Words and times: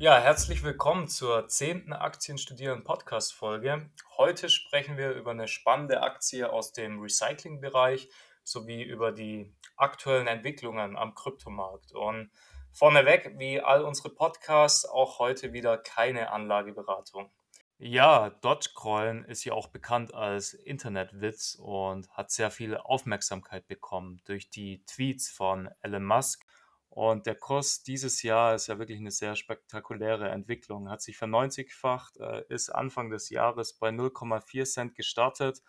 Ja, 0.00 0.18
herzlich 0.18 0.62
willkommen 0.62 1.08
zur 1.08 1.46
zehnten 1.48 1.92
Aktienstudieren 1.92 2.84
Podcast 2.84 3.34
Folge. 3.34 3.90
Heute 4.16 4.48
sprechen 4.48 4.96
wir 4.96 5.10
über 5.10 5.32
eine 5.32 5.46
spannende 5.46 6.02
Aktie 6.02 6.50
aus 6.50 6.72
dem 6.72 7.02
Recycling-Bereich 7.02 8.08
sowie 8.42 8.82
über 8.82 9.12
die 9.12 9.54
aktuellen 9.76 10.26
Entwicklungen 10.26 10.96
am 10.96 11.14
Kryptomarkt. 11.14 11.92
Und 11.92 12.30
vorneweg, 12.72 13.34
wie 13.36 13.60
all 13.60 13.84
unsere 13.84 14.08
Podcasts, 14.08 14.86
auch 14.86 15.18
heute 15.18 15.52
wieder 15.52 15.76
keine 15.76 16.32
Anlageberatung. 16.32 17.30
Ja, 17.76 18.30
Dogecoin 18.30 19.24
ist 19.24 19.44
ja 19.44 19.52
auch 19.52 19.66
bekannt 19.66 20.14
als 20.14 20.54
Internetwitz 20.54 21.56
und 21.60 22.08
hat 22.12 22.30
sehr 22.30 22.50
viel 22.50 22.74
Aufmerksamkeit 22.74 23.68
bekommen 23.68 24.22
durch 24.24 24.48
die 24.48 24.82
Tweets 24.86 25.28
von 25.28 25.68
Elon 25.82 26.06
Musk 26.06 26.46
und 26.90 27.26
der 27.26 27.36
Kurs 27.36 27.84
dieses 27.84 28.22
Jahr 28.24 28.56
ist 28.56 28.66
ja 28.66 28.80
wirklich 28.80 28.98
eine 28.98 29.12
sehr 29.12 29.36
spektakuläre 29.36 30.28
Entwicklung. 30.28 30.90
Hat 30.90 31.00
sich 31.00 31.16
verneunzigfacht, 31.16 32.16
äh, 32.18 32.42
ist 32.48 32.68
Anfang 32.68 33.10
des 33.10 33.30
Jahres 33.30 33.74
bei 33.74 33.90
0,4 33.90 34.64
Cent 34.64 34.94
gestartet 34.96 35.62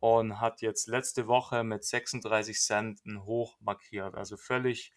und 0.00 0.40
hat 0.40 0.62
jetzt 0.62 0.88
letzte 0.88 1.28
Woche 1.28 1.62
mit 1.62 1.84
36 1.84 2.60
Cent 2.60 3.06
ein 3.06 3.24
Hoch 3.24 3.56
markiert. 3.60 4.16
Also 4.16 4.36
völlig 4.36 4.92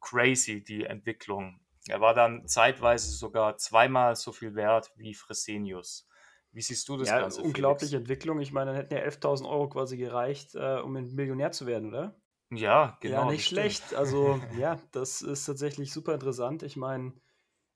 crazy 0.00 0.62
die 0.62 0.84
Entwicklung. 0.84 1.58
Er 1.88 2.02
war 2.02 2.12
dann 2.12 2.46
zeitweise 2.46 3.10
sogar 3.10 3.56
zweimal 3.56 4.16
so 4.16 4.30
viel 4.30 4.54
wert 4.54 4.92
wie 4.96 5.14
Fresenius. 5.14 6.06
Wie 6.52 6.60
siehst 6.60 6.86
du 6.88 6.98
das 6.98 7.08
ja, 7.08 7.20
Ganze? 7.20 7.42
Unglaubliche 7.42 7.96
Felix? 7.96 8.02
Entwicklung. 8.02 8.40
Ich 8.40 8.52
meine, 8.52 8.72
dann 8.72 8.76
hätten 8.76 8.94
ja 8.94 9.00
11.000 9.00 9.48
Euro 9.48 9.70
quasi 9.70 9.96
gereicht, 9.96 10.54
äh, 10.54 10.80
um 10.80 10.94
ein 10.96 11.14
Millionär 11.14 11.50
zu 11.50 11.66
werden, 11.66 11.88
oder? 11.88 12.14
Ja, 12.56 12.96
genau. 13.00 13.24
Ja, 13.26 13.30
nicht 13.30 13.46
schlecht. 13.46 13.94
Also, 13.94 14.40
ja, 14.58 14.80
das 14.92 15.22
ist 15.22 15.44
tatsächlich 15.44 15.92
super 15.92 16.14
interessant. 16.14 16.62
Ich 16.62 16.76
meine, 16.76 17.14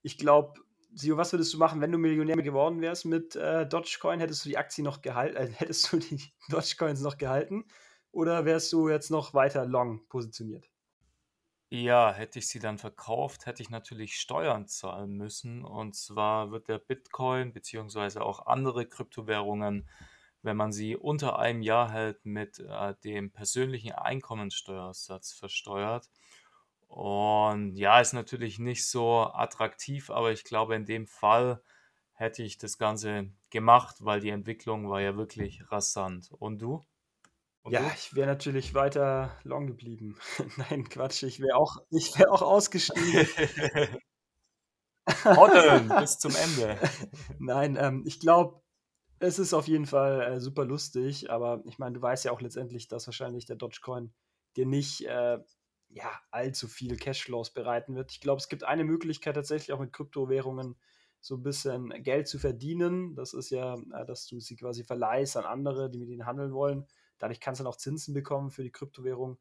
ich 0.02 0.18
glaube, 0.18 0.60
Sio, 0.94 1.16
was 1.18 1.32
würdest 1.32 1.54
du 1.54 1.58
machen, 1.58 1.80
wenn 1.82 1.92
du 1.92 1.98
Millionär 1.98 2.36
geworden 2.42 2.80
wärst 2.80 3.04
mit 3.06 3.36
äh, 3.36 3.66
Dogecoin? 3.68 4.20
Hättest 4.20 4.44
du 4.44 4.48
die 4.50 4.58
Aktie 4.58 4.84
noch 4.84 5.02
gehalten, 5.02 5.36
äh, 5.36 5.48
hättest 5.56 5.92
du 5.92 5.98
die 5.98 6.22
Dogecoins 6.50 7.00
noch 7.02 7.18
gehalten? 7.18 7.66
Oder 8.12 8.44
wärst 8.46 8.72
du 8.72 8.88
jetzt 8.88 9.10
noch 9.10 9.34
weiter 9.34 9.66
long 9.66 10.06
positioniert? 10.08 10.70
Ja, 11.70 12.12
hätte 12.14 12.38
ich 12.38 12.48
sie 12.48 12.58
dann 12.60 12.78
verkauft, 12.78 13.44
hätte 13.46 13.62
ich 13.62 13.68
natürlich 13.70 14.18
Steuern 14.18 14.66
zahlen 14.66 15.16
müssen. 15.16 15.64
Und 15.64 15.94
zwar 15.96 16.50
wird 16.50 16.68
der 16.68 16.78
Bitcoin 16.78 17.52
beziehungsweise 17.52 18.22
auch 18.22 18.46
andere 18.46 18.86
Kryptowährungen 18.86 19.86
wenn 20.42 20.56
man 20.56 20.72
sie 20.72 20.96
unter 20.96 21.38
einem 21.38 21.62
Jahr 21.62 21.90
hält, 21.90 22.24
mit 22.24 22.60
äh, 22.60 22.94
dem 23.04 23.30
persönlichen 23.30 23.92
Einkommensteuersatz 23.92 25.32
versteuert. 25.32 26.08
Und 26.86 27.76
ja, 27.76 28.00
ist 28.00 28.14
natürlich 28.14 28.58
nicht 28.58 28.86
so 28.86 29.20
attraktiv, 29.20 30.10
aber 30.10 30.32
ich 30.32 30.44
glaube, 30.44 30.74
in 30.74 30.86
dem 30.86 31.06
Fall 31.06 31.62
hätte 32.12 32.42
ich 32.42 32.58
das 32.58 32.78
Ganze 32.78 33.30
gemacht, 33.50 33.96
weil 34.00 34.20
die 34.20 34.30
Entwicklung 34.30 34.88
war 34.88 35.00
ja 35.00 35.16
wirklich 35.16 35.70
rasant. 35.70 36.30
Und 36.38 36.60
du? 36.60 36.82
Und 37.62 37.72
ja, 37.72 37.80
du? 37.80 37.86
ich 37.94 38.14
wäre 38.14 38.26
natürlich 38.26 38.74
weiter 38.74 39.36
long 39.44 39.66
geblieben. 39.66 40.16
Nein, 40.56 40.88
Quatsch, 40.88 41.22
ich 41.22 41.40
wäre 41.40 41.56
auch, 41.56 41.76
wär 41.90 42.32
auch 42.32 42.42
ausgestiegen. 42.42 43.28
Hodeln 45.24 45.88
bis 46.00 46.18
zum 46.18 46.34
Ende. 46.34 46.78
Nein, 47.38 47.76
ähm, 47.80 48.04
ich 48.06 48.20
glaube, 48.20 48.60
es 49.20 49.38
ist 49.38 49.54
auf 49.54 49.68
jeden 49.68 49.86
Fall 49.86 50.20
äh, 50.20 50.40
super 50.40 50.64
lustig, 50.64 51.30
aber 51.30 51.62
ich 51.66 51.78
meine, 51.78 51.94
du 51.94 52.02
weißt 52.02 52.24
ja 52.24 52.32
auch 52.32 52.40
letztendlich, 52.40 52.88
dass 52.88 53.06
wahrscheinlich 53.06 53.46
der 53.46 53.56
Dogecoin 53.56 54.12
dir 54.56 54.66
nicht 54.66 55.06
äh, 55.06 55.38
ja, 55.90 56.10
allzu 56.30 56.68
viel 56.68 56.96
Cashflows 56.96 57.52
bereiten 57.52 57.94
wird. 57.94 58.12
Ich 58.12 58.20
glaube, 58.20 58.38
es 58.38 58.48
gibt 58.48 58.64
eine 58.64 58.84
Möglichkeit 58.84 59.34
tatsächlich 59.34 59.72
auch 59.72 59.80
mit 59.80 59.92
Kryptowährungen 59.92 60.76
so 61.20 61.36
ein 61.36 61.42
bisschen 61.42 61.88
Geld 62.02 62.28
zu 62.28 62.38
verdienen. 62.38 63.14
Das 63.14 63.34
ist 63.34 63.50
ja, 63.50 63.74
äh, 63.74 64.06
dass 64.06 64.26
du 64.26 64.38
sie 64.40 64.56
quasi 64.56 64.84
verleihst 64.84 65.36
an 65.36 65.44
andere, 65.44 65.90
die 65.90 65.98
mit 65.98 66.08
ihnen 66.08 66.26
handeln 66.26 66.52
wollen. 66.52 66.86
Dadurch 67.18 67.40
kannst 67.40 67.60
du 67.60 67.64
dann 67.64 67.72
auch 67.72 67.76
Zinsen 67.76 68.14
bekommen 68.14 68.50
für 68.50 68.62
die 68.62 68.70
Kryptowährung. 68.70 69.38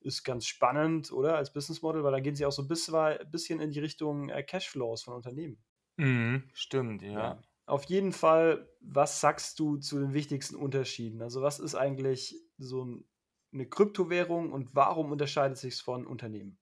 Ist 0.00 0.22
ganz 0.22 0.46
spannend, 0.46 1.12
oder? 1.12 1.36
Als 1.36 1.52
Business 1.52 1.82
Model, 1.82 2.04
weil 2.04 2.12
da 2.12 2.20
gehen 2.20 2.36
sie 2.36 2.46
auch 2.46 2.52
so 2.52 2.62
ein 2.62 2.68
bisschen 2.68 3.60
in 3.60 3.70
die 3.72 3.80
Richtung 3.80 4.28
äh, 4.28 4.42
Cashflows 4.42 5.02
von 5.02 5.14
Unternehmen. 5.14 5.58
Mhm, 5.96 6.44
stimmt, 6.54 7.02
ja. 7.02 7.10
ja. 7.10 7.42
Auf 7.68 7.84
jeden 7.84 8.12
Fall, 8.12 8.66
was 8.80 9.20
sagst 9.20 9.58
du 9.60 9.76
zu 9.76 9.98
den 9.98 10.14
wichtigsten 10.14 10.56
Unterschieden? 10.56 11.20
Also 11.20 11.42
was 11.42 11.58
ist 11.58 11.74
eigentlich 11.74 12.34
so 12.56 13.04
eine 13.52 13.68
Kryptowährung 13.68 14.52
und 14.52 14.74
warum 14.74 15.12
unterscheidet 15.12 15.58
sich 15.58 15.74
es 15.74 15.80
von 15.82 16.06
Unternehmen? 16.06 16.58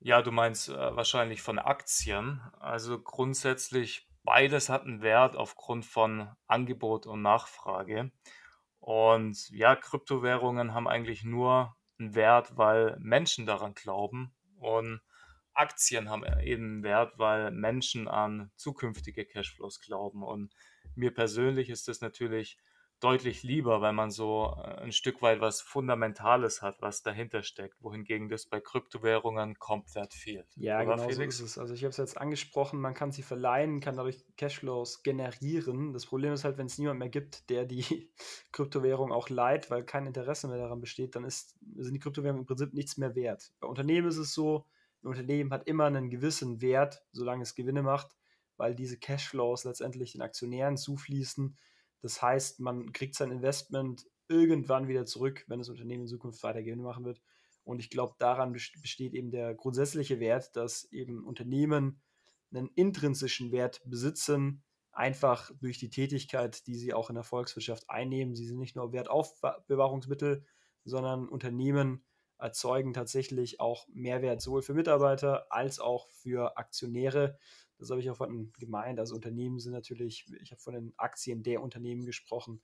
Ja, 0.00 0.22
du 0.22 0.32
meinst 0.32 0.68
äh, 0.68 0.96
wahrscheinlich 0.96 1.40
von 1.40 1.60
Aktien. 1.60 2.40
Also 2.58 3.00
grundsätzlich 3.00 4.08
beides 4.24 4.68
hat 4.68 4.82
einen 4.82 5.02
Wert 5.02 5.36
aufgrund 5.36 5.86
von 5.86 6.28
Angebot 6.48 7.06
und 7.06 7.22
Nachfrage. 7.22 8.10
Und 8.80 9.48
ja, 9.50 9.76
Kryptowährungen 9.76 10.74
haben 10.74 10.88
eigentlich 10.88 11.22
nur 11.22 11.76
einen 12.00 12.16
Wert, 12.16 12.56
weil 12.56 12.96
Menschen 12.98 13.46
daran 13.46 13.74
glauben. 13.74 14.34
Und 14.56 15.00
Aktien 15.54 16.08
haben 16.08 16.24
eben 16.40 16.82
Wert, 16.82 17.14
weil 17.18 17.50
Menschen 17.50 18.08
an 18.08 18.50
zukünftige 18.56 19.24
Cashflows 19.24 19.80
glauben. 19.80 20.22
Und 20.22 20.54
mir 20.94 21.12
persönlich 21.12 21.70
ist 21.70 21.88
das 21.88 22.00
natürlich 22.00 22.58
deutlich 23.00 23.42
lieber, 23.42 23.82
weil 23.82 23.92
man 23.92 24.10
so 24.10 24.56
äh, 24.56 24.82
ein 24.82 24.92
Stück 24.92 25.20
weit 25.20 25.40
was 25.40 25.60
Fundamentales 25.60 26.62
hat, 26.62 26.80
was 26.80 27.02
dahinter 27.02 27.42
steckt, 27.42 27.82
wohingegen 27.82 28.28
das 28.28 28.46
bei 28.46 28.60
Kryptowährungen 28.60 29.58
komplett 29.58 30.14
fehlt. 30.14 30.46
Ja, 30.56 30.80
Oder 30.80 30.96
genau 30.96 31.08
Felix? 31.08 31.36
so 31.36 31.44
ist 31.44 31.50
es. 31.50 31.58
Also 31.58 31.74
ich 31.74 31.82
habe 31.82 31.90
es 31.90 31.98
jetzt 31.98 32.16
angesprochen, 32.16 32.80
man 32.80 32.94
kann 32.94 33.12
sie 33.12 33.22
verleihen, 33.22 33.80
kann 33.80 33.96
dadurch 33.96 34.24
Cashflows 34.36 35.02
generieren. 35.02 35.92
Das 35.92 36.06
Problem 36.06 36.32
ist 36.32 36.44
halt, 36.44 36.56
wenn 36.56 36.66
es 36.66 36.78
niemand 36.78 36.98
mehr 36.98 37.10
gibt, 37.10 37.50
der 37.50 37.66
die 37.66 38.10
Kryptowährung 38.52 39.12
auch 39.12 39.28
leiht, 39.28 39.70
weil 39.70 39.84
kein 39.84 40.06
Interesse 40.06 40.48
mehr 40.48 40.58
daran 40.58 40.80
besteht, 40.80 41.14
dann 41.14 41.24
ist, 41.24 41.56
sind 41.76 41.92
die 41.92 42.00
Kryptowährungen 42.00 42.42
im 42.42 42.46
Prinzip 42.46 42.72
nichts 42.72 42.96
mehr 42.96 43.14
wert. 43.14 43.52
Bei 43.60 43.68
Unternehmen 43.68 44.08
ist 44.08 44.16
es 44.16 44.32
so, 44.32 44.66
ein 45.04 45.08
Unternehmen 45.08 45.52
hat 45.52 45.66
immer 45.68 45.84
einen 45.84 46.10
gewissen 46.10 46.60
Wert, 46.62 47.04
solange 47.12 47.42
es 47.42 47.54
Gewinne 47.54 47.82
macht, 47.82 48.16
weil 48.56 48.74
diese 48.74 48.98
Cashflows 48.98 49.64
letztendlich 49.64 50.12
den 50.12 50.22
Aktionären 50.22 50.76
zufließen. 50.76 51.56
Das 52.00 52.22
heißt, 52.22 52.60
man 52.60 52.92
kriegt 52.92 53.14
sein 53.14 53.30
Investment 53.30 54.06
irgendwann 54.28 54.88
wieder 54.88 55.04
zurück, 55.04 55.44
wenn 55.46 55.58
das 55.58 55.68
Unternehmen 55.68 56.02
in 56.02 56.08
Zukunft 56.08 56.42
weiter 56.42 56.62
Gewinne 56.62 56.82
machen 56.82 57.04
wird. 57.04 57.20
Und 57.64 57.80
ich 57.80 57.90
glaube, 57.90 58.14
daran 58.18 58.52
besteht 58.52 59.14
eben 59.14 59.30
der 59.30 59.54
grundsätzliche 59.54 60.20
Wert, 60.20 60.56
dass 60.56 60.90
eben 60.92 61.24
Unternehmen 61.24 62.00
einen 62.52 62.68
intrinsischen 62.74 63.52
Wert 63.52 63.82
besitzen, 63.84 64.62
einfach 64.92 65.50
durch 65.60 65.78
die 65.78 65.90
Tätigkeit, 65.90 66.66
die 66.66 66.76
sie 66.76 66.94
auch 66.94 67.10
in 67.10 67.16
der 67.16 67.24
Volkswirtschaft 67.24 67.90
einnehmen. 67.90 68.34
Sie 68.34 68.46
sind 68.46 68.58
nicht 68.58 68.76
nur 68.76 68.92
Wertaufbewahrungsmittel, 68.92 70.44
sondern 70.84 71.28
Unternehmen 71.28 72.04
erzeugen 72.44 72.92
tatsächlich 72.92 73.58
auch 73.58 73.88
Mehrwert 73.88 74.42
sowohl 74.42 74.60
für 74.60 74.74
Mitarbeiter 74.74 75.46
als 75.50 75.80
auch 75.80 76.10
für 76.10 76.58
Aktionäre. 76.58 77.38
Das 77.78 77.90
habe 77.90 78.00
ich 78.00 78.10
auch 78.10 78.18
von 78.18 78.52
gemeint. 78.58 79.00
Also 79.00 79.14
Unternehmen 79.14 79.58
sind 79.58 79.72
natürlich, 79.72 80.26
ich 80.42 80.52
habe 80.52 80.60
von 80.60 80.74
den 80.74 80.92
Aktien 80.98 81.42
der 81.42 81.62
Unternehmen 81.62 82.04
gesprochen. 82.04 82.60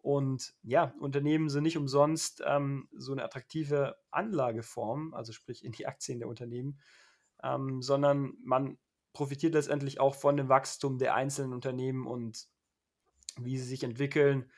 Und 0.00 0.54
ja, 0.62 0.94
Unternehmen 0.98 1.50
sind 1.50 1.64
nicht 1.64 1.76
umsonst 1.76 2.42
ähm, 2.46 2.88
so 2.92 3.12
eine 3.12 3.22
attraktive 3.22 3.98
Anlageform, 4.10 5.12
also 5.12 5.32
sprich 5.32 5.62
in 5.62 5.72
die 5.72 5.86
Aktien 5.86 6.20
der 6.20 6.28
Unternehmen, 6.28 6.80
ähm, 7.42 7.82
sondern 7.82 8.32
man 8.42 8.78
profitiert 9.12 9.52
letztendlich 9.52 10.00
auch 10.00 10.14
von 10.14 10.38
dem 10.38 10.48
Wachstum 10.48 10.96
der 10.96 11.14
einzelnen 11.14 11.52
Unternehmen 11.52 12.06
und 12.06 12.48
wie 13.36 13.58
sie 13.58 13.68
sich 13.68 13.84
entwickeln 13.84 14.50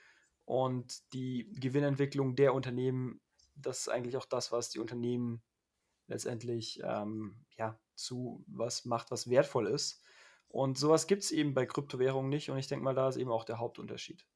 und 0.45 1.13
die 1.13 1.51
Gewinnentwicklung 1.59 2.37
der 2.37 2.55
Unternehmen 2.55 3.21
das 3.61 3.81
ist 3.81 3.89
eigentlich 3.89 4.17
auch 4.17 4.27
das, 4.27 4.53
was 4.53 4.71
die 4.71 4.79
Unternehmen 4.79 5.43
letztendlich 6.07 6.81
ähm, 6.85 7.45
ja, 7.57 7.79
zu 7.95 8.45
was 8.49 8.85
macht, 8.85 9.11
was 9.11 9.31
wertvoll 9.31 9.67
ist. 9.67 10.03
Und 10.49 10.79
sowas 10.79 11.07
gibt 11.07 11.23
es 11.23 11.31
eben 11.31 11.55
bei 11.55 11.65
Kryptowährungen 11.67 12.29
nicht. 12.29 12.51
Und 12.51 12.59
ich 12.59 12.67
denke 12.67 12.85
mal, 12.85 12.95
da 12.95 13.09
ist 13.09 13.17
eben 13.17 13.31
auch 13.31 13.45
der 13.45 13.59
Hauptunterschied. 13.59 14.27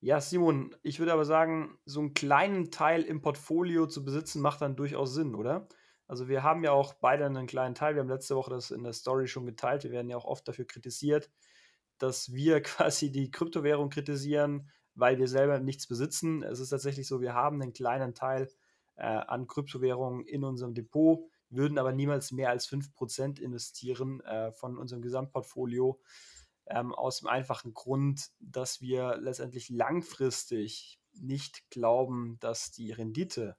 Ja, 0.00 0.20
Simon, 0.20 0.74
ich 0.82 0.98
würde 0.98 1.12
aber 1.12 1.26
sagen, 1.26 1.78
so 1.84 2.00
einen 2.00 2.14
kleinen 2.14 2.70
Teil 2.70 3.02
im 3.02 3.20
Portfolio 3.20 3.86
zu 3.86 4.02
besitzen, 4.04 4.40
macht 4.40 4.62
dann 4.62 4.74
durchaus 4.74 5.12
Sinn, 5.12 5.34
oder? 5.34 5.68
Also 6.08 6.26
wir 6.26 6.42
haben 6.42 6.64
ja 6.64 6.72
auch 6.72 6.94
beide 6.94 7.26
einen 7.26 7.46
kleinen 7.46 7.74
Teil. 7.74 7.94
Wir 7.94 8.00
haben 8.00 8.08
letzte 8.08 8.34
Woche 8.34 8.50
das 8.50 8.72
in 8.72 8.82
der 8.82 8.94
Story 8.94 9.28
schon 9.28 9.46
geteilt. 9.46 9.84
Wir 9.84 9.92
werden 9.92 10.08
ja 10.08 10.16
auch 10.16 10.24
oft 10.24 10.48
dafür 10.48 10.66
kritisiert, 10.66 11.30
dass 11.98 12.32
wir 12.32 12.62
quasi 12.62 13.12
die 13.12 13.30
Kryptowährung 13.30 13.90
kritisieren, 13.90 14.70
weil 15.00 15.18
wir 15.18 15.28
selber 15.28 15.58
nichts 15.58 15.86
besitzen. 15.86 16.42
Es 16.42 16.60
ist 16.60 16.70
tatsächlich 16.70 17.08
so, 17.08 17.20
wir 17.20 17.34
haben 17.34 17.60
einen 17.60 17.72
kleinen 17.72 18.14
Teil 18.14 18.50
äh, 18.96 19.04
an 19.04 19.46
Kryptowährungen 19.46 20.24
in 20.26 20.44
unserem 20.44 20.74
Depot, 20.74 21.20
würden 21.48 21.78
aber 21.78 21.92
niemals 21.92 22.32
mehr 22.32 22.50
als 22.50 22.68
5% 22.68 23.40
investieren 23.40 24.20
äh, 24.20 24.52
von 24.52 24.78
unserem 24.78 25.02
Gesamtportfolio. 25.02 26.00
Ähm, 26.66 26.94
aus 26.94 27.18
dem 27.18 27.28
einfachen 27.28 27.74
Grund, 27.74 28.30
dass 28.38 28.80
wir 28.80 29.16
letztendlich 29.16 29.70
langfristig 29.70 31.00
nicht 31.14 31.68
glauben, 31.70 32.36
dass 32.40 32.70
die 32.70 32.92
Rendite 32.92 33.56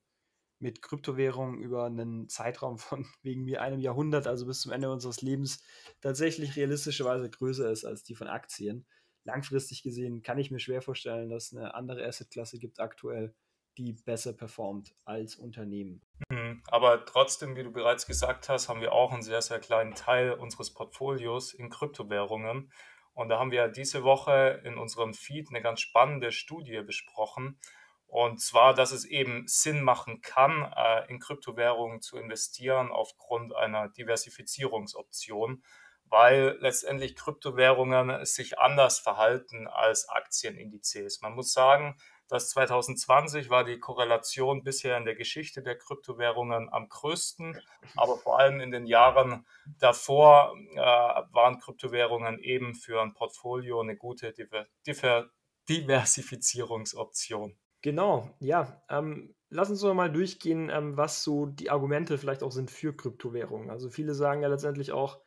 mit 0.60 0.82
Kryptowährungen 0.82 1.60
über 1.60 1.86
einen 1.86 2.30
Zeitraum 2.30 2.78
von 2.78 3.06
wegen 3.24 3.44
mir 3.44 3.62
einem 3.62 3.80
Jahrhundert, 3.80 4.28
also 4.28 4.46
bis 4.46 4.62
zum 4.62 4.72
Ende 4.72 4.92
unseres 4.92 5.22
Lebens, 5.22 5.62
tatsächlich 6.00 6.56
realistischerweise 6.56 7.30
größer 7.30 7.70
ist 7.72 7.84
als 7.84 8.04
die 8.04 8.16
von 8.16 8.28
Aktien. 8.28 8.86
Langfristig 9.24 9.84
gesehen 9.84 10.22
kann 10.24 10.40
ich 10.40 10.52
mir 10.52 10.60
schwer 10.60 10.82
vorstellen, 10.82 11.30
dass 11.30 11.54
eine 11.54 11.76
andere 11.76 12.06
Assetklasse 12.06 12.58
gibt 12.58 12.80
aktuell, 12.80 13.34
die 13.78 13.94
besser 13.94 14.34
performt 14.34 14.96
als 15.06 15.36
Unternehmen. 15.36 16.02
Mhm. 16.30 16.62
Aber 16.68 17.06
trotzdem, 17.06 17.56
wie 17.56 17.64
du 17.64 17.72
bereits 17.72 18.06
gesagt 18.06 18.50
hast, 18.50 18.70
haben 18.70 18.82
wir 18.82 18.94
auch 18.94 19.12
einen 19.12 19.22
sehr, 19.22 19.42
sehr 19.42 19.60
kleinen 19.60 19.96
Teil 19.96 20.34
unseres 20.34 20.74
Portfolios 20.74 21.54
in 21.54 21.70
Kryptowährungen. 21.70 22.72
Und 23.14 23.30
da 23.30 23.40
haben 23.40 23.52
wir 23.52 23.68
diese 23.68 24.04
Woche 24.04 24.62
in 24.64 24.78
unserem 24.78 25.14
Feed 25.14 25.50
eine 25.50 25.62
ganz 25.62 25.82
spannende 25.82 26.32
Studie 26.32 26.82
besprochen. 26.82 27.60
Und 28.08 28.42
zwar, 28.42 28.74
dass 28.74 28.92
es 28.92 29.06
eben 29.06 29.48
Sinn 29.48 29.84
machen 29.84 30.22
kann, 30.22 30.70
äh, 30.76 31.10
in 31.10 31.20
Kryptowährungen 31.20 32.02
zu 32.02 32.18
investieren 32.18 32.92
aufgrund 32.92 33.56
einer 33.56 33.88
Diversifizierungsoption, 33.90 35.64
weil 36.12 36.58
letztendlich 36.60 37.16
Kryptowährungen 37.16 38.26
sich 38.26 38.60
anders 38.60 39.00
verhalten 39.00 39.68
als 39.68 40.10
Aktienindizes. 40.10 41.22
Man 41.22 41.34
muss 41.34 41.54
sagen, 41.54 41.96
dass 42.28 42.50
2020 42.50 43.50
war 43.50 43.64
die 43.64 43.80
Korrelation 43.80 44.64
bisher 44.64 44.98
in 44.98 45.06
der 45.06 45.16
Geschichte 45.16 45.64
der 45.64 45.78
Kryptowährungen 45.78 46.70
am 46.72 46.90
größten, 46.90 47.60
aber 47.96 48.18
vor 48.18 48.40
allem 48.40 48.60
in 48.60 48.72
den 48.72 48.86
Jahren 48.86 49.46
davor 49.80 50.56
äh, 50.74 50.78
waren 50.78 51.60
Kryptowährungen 51.60 52.40
eben 52.40 52.76
für 52.76 53.02
ein 53.02 53.14
Portfolio 53.14 53.80
eine 53.80 53.96
gute 53.96 54.34
Diver 54.34 54.68
Diver 54.86 55.30
Diversifizierungsoption. 55.70 57.58
Genau, 57.82 58.36
ja. 58.40 58.82
Ähm, 58.90 59.34
lass 59.50 59.70
uns 59.70 59.82
doch 59.82 59.94
mal 59.94 60.12
durchgehen, 60.12 60.70
ähm, 60.70 60.98
was 60.98 61.24
so 61.24 61.46
die 61.46 61.70
Argumente 61.70 62.18
vielleicht 62.18 62.44
auch 62.44 62.52
sind 62.52 62.70
für 62.70 62.96
Kryptowährungen. 62.96 63.70
Also 63.70 63.90
viele 63.90 64.14
sagen 64.14 64.42
ja 64.42 64.50
letztendlich 64.50 64.92
auch, 64.92 65.20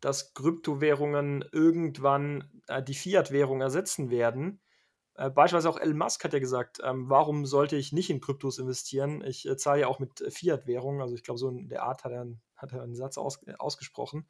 dass 0.00 0.34
Kryptowährungen 0.34 1.44
irgendwann 1.52 2.50
äh, 2.68 2.82
die 2.82 2.94
Fiat-Währung 2.94 3.60
ersetzen 3.60 4.10
werden. 4.10 4.60
Äh, 5.14 5.30
beispielsweise 5.30 5.70
auch 5.70 5.78
Elon 5.78 5.98
Musk 5.98 6.24
hat 6.24 6.32
ja 6.32 6.38
gesagt, 6.38 6.78
ähm, 6.82 7.10
warum 7.10 7.46
sollte 7.46 7.76
ich 7.76 7.92
nicht 7.92 8.10
in 8.10 8.20
Kryptos 8.20 8.58
investieren? 8.58 9.22
Ich 9.24 9.46
äh, 9.46 9.56
zahle 9.56 9.82
ja 9.82 9.86
auch 9.86 9.98
mit 9.98 10.24
Fiat-Währung. 10.28 11.00
Also 11.00 11.14
ich 11.14 11.22
glaube, 11.22 11.38
so 11.38 11.48
in 11.48 11.68
der 11.68 11.82
Art 11.82 12.04
hat 12.04 12.12
er, 12.12 12.22
einen, 12.22 12.42
hat 12.56 12.72
er 12.72 12.82
einen 12.82 12.94
Satz 12.94 13.18
aus, 13.18 13.42
äh, 13.46 13.54
ausgesprochen. 13.58 14.26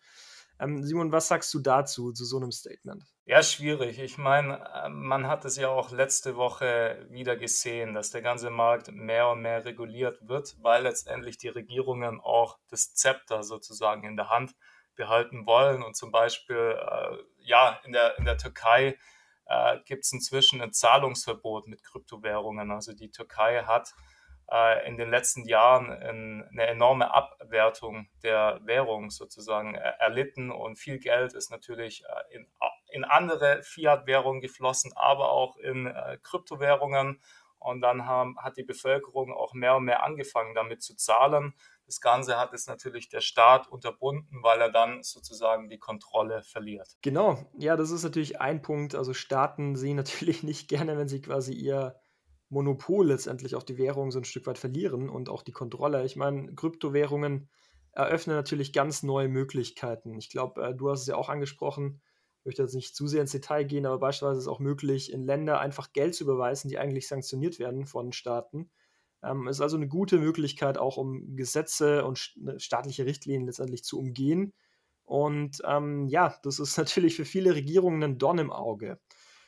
Ähm, 0.61 0.85
Simon, 0.85 1.11
was 1.11 1.29
sagst 1.29 1.55
du 1.55 1.61
dazu, 1.61 2.13
zu 2.13 2.25
so 2.25 2.37
einem 2.37 2.53
Statement? 2.53 3.05
Ja, 3.25 3.43
schwierig. 3.43 3.99
Ich 3.99 4.19
meine, 4.19 4.59
äh, 4.75 4.89
man 4.91 5.27
hat 5.27 5.45
es 5.45 5.57
ja 5.57 5.69
auch 5.69 5.91
letzte 5.91 6.37
Woche 6.37 7.07
wieder 7.09 7.37
gesehen, 7.37 7.95
dass 7.95 8.11
der 8.11 8.21
ganze 8.21 8.51
Markt 8.51 8.93
mehr 8.93 9.29
und 9.31 9.41
mehr 9.41 9.65
reguliert 9.65 10.19
wird, 10.29 10.57
weil 10.61 10.83
letztendlich 10.83 11.39
die 11.39 11.49
Regierungen 11.49 12.21
auch 12.21 12.59
das 12.69 12.95
Zepter 12.95 13.43
sozusagen 13.43 14.05
in 14.05 14.17
der 14.17 14.29
Hand 14.29 14.55
behalten 15.01 15.47
wollen. 15.47 15.83
Und 15.83 15.97
zum 15.97 16.13
Beispiel, 16.13 16.79
äh, 16.79 17.17
ja, 17.39 17.81
in 17.85 17.93
der, 17.93 18.19
in 18.19 18.27
der 18.27 18.37
Türkei 18.37 18.99
äh, 19.47 19.79
gibt 19.87 20.05
es 20.05 20.13
inzwischen 20.13 20.61
ein 20.61 20.73
Zahlungsverbot 20.73 21.67
mit 21.67 21.83
Kryptowährungen. 21.83 22.71
Also 22.71 22.93
die 22.93 23.11
Türkei 23.11 23.63
hat 23.63 23.95
äh, 24.53 24.87
in 24.87 24.99
den 24.99 25.11
letzten 25.11 25.47
Jahren 25.47 25.91
in, 26.03 26.45
eine 26.53 26.67
enorme 26.67 27.13
Abwertung 27.15 28.09
der 28.23 28.61
Währung 28.63 29.11
sozusagen 29.11 29.75
erlitten 29.75 30.51
und 30.51 30.77
viel 30.77 30.99
Geld 30.99 31.33
ist 31.33 31.51
natürlich 31.51 32.05
in, 32.31 32.47
in 32.91 33.05
andere 33.05 33.63
Fiat-Währungen 33.63 34.43
geflossen, 34.43 34.93
aber 34.97 35.31
auch 35.31 35.57
in 35.57 35.87
äh, 35.87 36.19
Kryptowährungen. 36.23 37.21
Und 37.59 37.83
dann 37.83 38.07
haben, 38.07 38.39
hat 38.39 38.57
die 38.57 38.65
Bevölkerung 38.65 39.33
auch 39.33 39.53
mehr 39.53 39.77
und 39.77 39.85
mehr 39.85 40.03
angefangen, 40.03 40.55
damit 40.55 40.83
zu 40.83 40.97
zahlen. 40.97 41.55
Das 41.91 42.01
Ganze 42.01 42.39
hat 42.39 42.55
es 42.55 42.69
natürlich 42.69 43.09
der 43.09 43.21
Staat 43.21 43.67
unterbunden, 43.67 44.45
weil 44.45 44.61
er 44.61 44.71
dann 44.71 45.03
sozusagen 45.03 45.69
die 45.69 45.81
Kontrolle 45.81 46.45
verliert. 46.45 46.97
Genau, 47.03 47.51
ja, 47.59 47.75
das 47.75 47.91
ist 47.91 48.05
natürlich 48.05 48.41
ein 48.41 48.63
Punkt. 48.63 48.95
Also 48.95 49.13
Staaten 49.13 49.75
sehen 49.75 49.97
natürlich 49.97 50.45
nicht 50.45 50.69
gerne, 50.69 50.97
wenn 50.97 51.09
sie 51.09 51.21
quasi 51.21 51.53
ihr 51.53 51.97
Monopol 52.49 53.09
letztendlich 53.09 53.57
auf 53.57 53.65
die 53.65 53.77
Währung 53.77 54.13
so 54.13 54.21
ein 54.21 54.25
Stück 54.25 54.47
weit 54.47 54.59
verlieren 54.59 55.09
und 55.09 55.29
auch 55.29 55.43
die 55.43 55.51
Kontrolle. 55.51 56.05
Ich 56.05 56.15
meine, 56.15 56.55
Kryptowährungen 56.55 57.49
eröffnen 57.91 58.37
natürlich 58.37 58.73
ganz 58.73 59.03
neue 59.03 59.29
Möglichkeiten. 59.29 60.17
Ich 60.17 60.31
glaube, 60.31 60.63
äh, 60.63 60.75
du 60.77 60.91
hast 60.91 61.01
es 61.01 61.07
ja 61.09 61.17
auch 61.17 61.29
angesprochen, 61.29 62.01
ich 62.39 62.45
möchte 62.45 62.63
jetzt 62.63 62.75
nicht 62.75 62.95
zu 62.95 63.09
sehr 63.09 63.23
ins 63.23 63.33
Detail 63.33 63.65
gehen, 63.65 63.85
aber 63.85 63.99
beispielsweise 63.99 64.39
ist 64.39 64.45
es 64.45 64.49
auch 64.49 64.61
möglich, 64.61 65.13
in 65.13 65.27
Länder 65.27 65.59
einfach 65.59 65.93
Geld 65.93 66.15
zu 66.15 66.23
überweisen, 66.23 66.69
die 66.69 66.79
eigentlich 66.79 67.09
sanktioniert 67.09 67.59
werden 67.59 67.85
von 67.87 68.13
Staaten 68.13 68.71
ähm, 69.23 69.49
ist 69.49 69.61
also 69.61 69.77
eine 69.77 69.89
gute 69.89 70.19
Möglichkeit, 70.19 70.79
auch 70.79 70.97
um 70.97 71.37
Gesetze 71.37 72.05
und 72.05 72.33
ne, 72.37 72.59
staatliche 72.59 73.07
Richtlinien 73.07 73.47
letztendlich 73.47 73.85
zu 73.85 73.99
umgehen. 73.99 74.53
Und 75.05 75.61
ähm, 75.65 76.07
ja, 76.07 76.37
das 76.43 76.59
ist 76.59 76.77
natürlich 76.79 77.17
für 77.17 77.25
viele 77.25 77.55
Regierungen 77.55 78.03
ein 78.03 78.19
Dorn 78.19 78.39
im 78.39 78.53
Auge. 78.53 78.99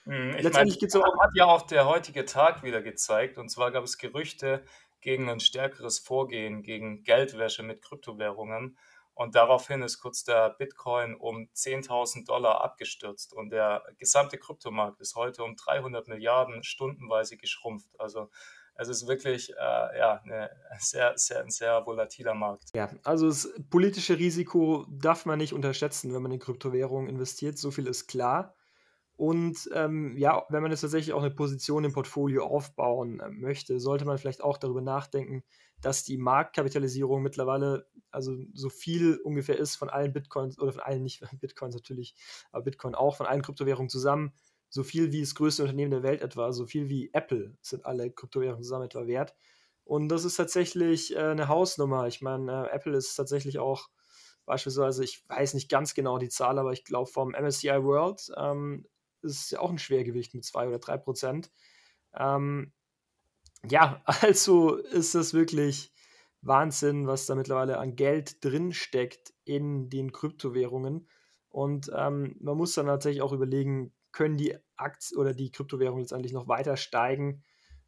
Mhm, 0.05 0.33
letztendlich 0.41 0.79
gibt 0.79 0.95
es 0.95 1.01
auch. 1.01 1.19
Hat 1.21 1.31
ja 1.35 1.47
auch 1.47 1.63
der 1.63 1.87
heutige 1.87 2.25
Tag 2.25 2.63
wieder 2.63 2.83
gezeigt. 2.83 3.39
Und 3.39 3.49
zwar 3.49 3.71
gab 3.71 3.85
es 3.85 3.99
Gerüchte 3.99 4.65
gegen 5.01 5.29
ein 5.29 5.41
stärkeres 5.41 5.99
Vorgehen 5.99 6.63
gegen 6.63 7.03
Geldwäsche 7.05 7.63
mit 7.63 7.83
Kryptowährungen. 7.83 8.77
Und 9.15 9.35
daraufhin 9.35 9.83
ist 9.83 10.01
kurz 10.01 10.25
der 10.25 10.51
Bitcoin 10.51 11.15
um 11.15 11.49
10.000 11.55 12.27
Dollar 12.27 12.63
abgestürzt 12.65 13.35
und 13.35 13.51
der 13.51 13.85
gesamte 13.99 14.39
Kryptomarkt 14.39 15.01
ist 15.03 15.17
heute 15.17 15.45
um 15.45 15.55
300 15.55 16.09
Milliarden 16.09 16.63
stundenweise 16.63 17.37
geschrumpft. 17.37 17.91
Also 18.01 18.31
es 18.75 18.89
ist 18.89 19.07
wirklich 19.07 19.51
äh, 19.51 19.99
ja, 19.99 20.21
eine 20.25 20.51
sehr, 20.79 21.13
sehr, 21.17 21.41
ein 21.41 21.51
sehr 21.51 21.85
volatiler 21.87 22.35
Markt. 22.35 22.71
Ja, 22.75 22.91
also 23.05 23.29
das 23.29 23.53
politische 23.71 24.19
Risiko 24.19 24.87
darf 24.91 25.27
man 25.27 25.39
nicht 25.39 25.53
unterschätzen, 25.53 26.15
wenn 26.15 26.23
man 26.23 26.33
in 26.33 26.41
Kryptowährungen 26.41 27.09
investiert. 27.09 27.59
So 27.59 27.71
viel 27.71 27.87
ist 27.87 28.07
klar. 28.07 28.55
Und 29.17 29.69
ähm, 29.75 30.17
ja, 30.17 30.45
wenn 30.49 30.63
man 30.63 30.71
jetzt 30.71 30.81
tatsächlich 30.81 31.13
auch 31.13 31.23
eine 31.23 31.31
Position 31.31 31.85
im 31.85 31.93
Portfolio 31.93 32.45
aufbauen 32.47 33.21
äh, 33.21 33.29
möchte, 33.29 33.79
sollte 33.79 34.05
man 34.05 34.19
vielleicht 34.19 34.43
auch 34.43 34.59
darüber 34.59 34.81
nachdenken, 34.81 35.45
dass 35.81 36.03
die 36.03 36.17
Marktkapitalisierung 36.17 37.23
mittlerweile 37.23 37.87
also 38.11 38.37
so 38.55 38.69
viel 38.69 39.19
ungefähr 39.23 39.59
ist 39.59 39.77
von 39.77 39.91
allen 39.91 40.13
Bitcoins 40.13 40.59
oder 40.59 40.73
von 40.73 40.83
allen 40.83 41.03
nicht 41.03 41.23
Bitcoins 41.41 41.75
natürlich, 41.75 42.15
aber 42.51 42.65
Bitcoin 42.65 42.95
auch 42.95 43.17
von 43.17 43.27
allen 43.27 43.43
Kryptowährungen 43.43 43.91
zusammen 43.91 44.33
so 44.73 44.83
viel 44.83 45.13
wie 45.13 45.21
das 45.21 45.35
größte 45.35 45.63
Unternehmen 45.63 45.91
der 45.91 46.03
Welt 46.03 46.23
etwa, 46.23 46.51
so 46.51 46.65
viel 46.65 46.89
wie 46.89 47.11
Apple 47.13 47.55
sind 47.61 47.85
alle 47.85 48.11
Kryptowährungen 48.11 48.63
zusammen 48.63 48.87
etwa 48.87 49.07
wert. 49.07 49.35
Und 49.85 50.09
das 50.09 50.25
ist 50.25 50.37
tatsächlich 50.37 51.15
äh, 51.15 51.19
eine 51.19 51.49
Hausnummer. 51.49 52.07
Ich 52.07 52.23
meine, 52.23 52.69
äh, 52.71 52.75
Apple 52.75 52.97
ist 52.97 53.15
tatsächlich 53.15 53.59
auch 53.59 53.91
beispielsweise, 54.47 55.05
ich 55.05 55.29
weiß 55.29 55.53
nicht 55.53 55.69
ganz 55.69 55.93
genau 55.93 56.17
die 56.17 56.31
Zahl, 56.31 56.59
aber 56.59 56.73
ich 56.73 56.85
glaube 56.85 57.11
vom 57.11 57.35
MSCI 57.35 57.83
World 57.85 58.33
ähm, 58.39 58.87
ist 59.21 59.51
ja 59.51 59.61
auch 59.61 59.69
ein 59.69 59.79
Schwergewicht 59.79 60.33
mit 60.33 60.43
zwei 60.47 60.67
oder 60.67 60.79
drei 60.79 60.97
Prozent. 60.97 61.51
Ähm, 62.15 62.73
ja, 63.69 64.03
also 64.23 64.77
ist 64.77 65.15
das 65.15 65.35
wirklich 65.35 65.93
Wahnsinn, 66.41 67.07
was 67.07 67.27
da 67.27 67.35
mittlerweile 67.35 67.77
an 67.77 67.95
Geld 67.95 68.43
drin 68.43 68.73
steckt 68.73 69.35
in 69.45 69.91
den 69.91 70.13
Kryptowährungen. 70.13 71.11
Und 71.51 71.91
ähm, 71.95 72.37
man 72.41 72.57
muss 72.57 72.73
dann 72.73 72.87
tatsächlich 72.87 73.21
auch 73.21 73.35
überlegen, 73.35 73.93
können 74.13 74.37
die 74.37 74.57
Aktien 74.77 75.19
oder 75.19 75.35
die 75.35 75.51
Kryptowährungen 75.51 76.03
letztendlich 76.03 76.33
noch 76.33 76.49
weiter 76.49 76.77
steigen? 76.77 77.43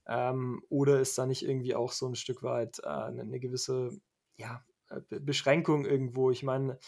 Ähm, 0.07 0.63
oder 0.69 1.01
ist 1.01 1.17
da 1.17 1.27
nicht 1.27 1.43
irgendwie 1.43 1.75
auch 1.75 1.93
so 1.93 2.07
ein 2.07 2.15
Stück 2.15 2.43
weit 2.43 2.81
äh, 2.83 2.89
eine, 2.89 3.41
gewisse 3.41 3.91
ja, 4.37 4.65
äh, 4.91 5.01
Beschränkung 5.21 5.87
irgendwo? 5.87 6.31
Ich 6.31 6.43
meine, 6.43 6.79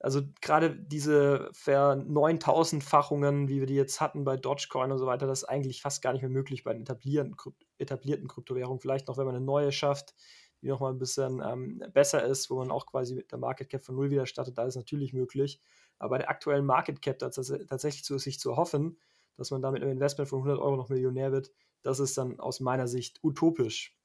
also 0.00 0.22
gerade 0.40 0.76
diese 0.76 1.50
Ver 1.52 1.96
9000-Fachungen, 1.96 3.48
wie 3.48 3.60
wir 3.60 3.66
die 3.66 3.74
jetzt 3.74 4.00
hatten 4.00 4.24
bei 4.24 4.36
Dogecoin 4.36 4.92
und 4.92 4.98
so 4.98 5.06
weiter, 5.06 5.26
das 5.26 5.42
ist 5.42 5.48
eigentlich 5.48 5.82
fast 5.82 6.02
gar 6.02 6.12
nicht 6.12 6.22
mehr 6.22 6.30
möglich 6.30 6.62
bei 6.62 6.72
den 6.72 6.82
etablierten, 6.82 7.36
etablierten 7.78 8.28
Kryptowährungen. 8.28 8.80
Vielleicht 8.80 9.08
noch, 9.08 9.18
wenn 9.18 9.26
man 9.26 9.34
eine 9.34 9.44
neue 9.44 9.72
schafft, 9.72 10.14
die 10.62 10.68
nochmal 10.68 10.92
ein 10.92 10.98
bisschen 10.98 11.42
ähm, 11.44 11.82
besser 11.92 12.24
ist, 12.24 12.48
wo 12.50 12.58
man 12.58 12.70
auch 12.70 12.86
quasi 12.86 13.14
mit 13.14 13.30
der 13.32 13.38
Market 13.38 13.70
Cap 13.70 13.82
von 13.82 13.96
Null 13.96 14.10
wieder 14.10 14.26
startet, 14.26 14.56
da 14.56 14.66
ist 14.66 14.76
natürlich 14.76 15.12
möglich. 15.12 15.60
Aber 15.98 16.10
bei 16.10 16.18
der 16.18 16.30
aktuellen 16.30 16.64
Market 16.64 17.02
Cap 17.02 17.18
tatsächlich 17.18 18.04
zu 18.04 18.18
sich 18.18 18.38
zu 18.38 18.56
hoffen, 18.56 18.98
dass 19.36 19.50
man 19.50 19.62
damit 19.62 19.82
im 19.82 19.88
Investment 19.88 20.28
von 20.28 20.40
100 20.40 20.58
Euro 20.58 20.76
noch 20.76 20.88
Millionär 20.88 21.32
wird, 21.32 21.50
das 21.82 22.00
ist 22.00 22.18
dann 22.18 22.40
aus 22.40 22.60
meiner 22.60 22.88
Sicht 22.88 23.20
utopisch. 23.22 23.96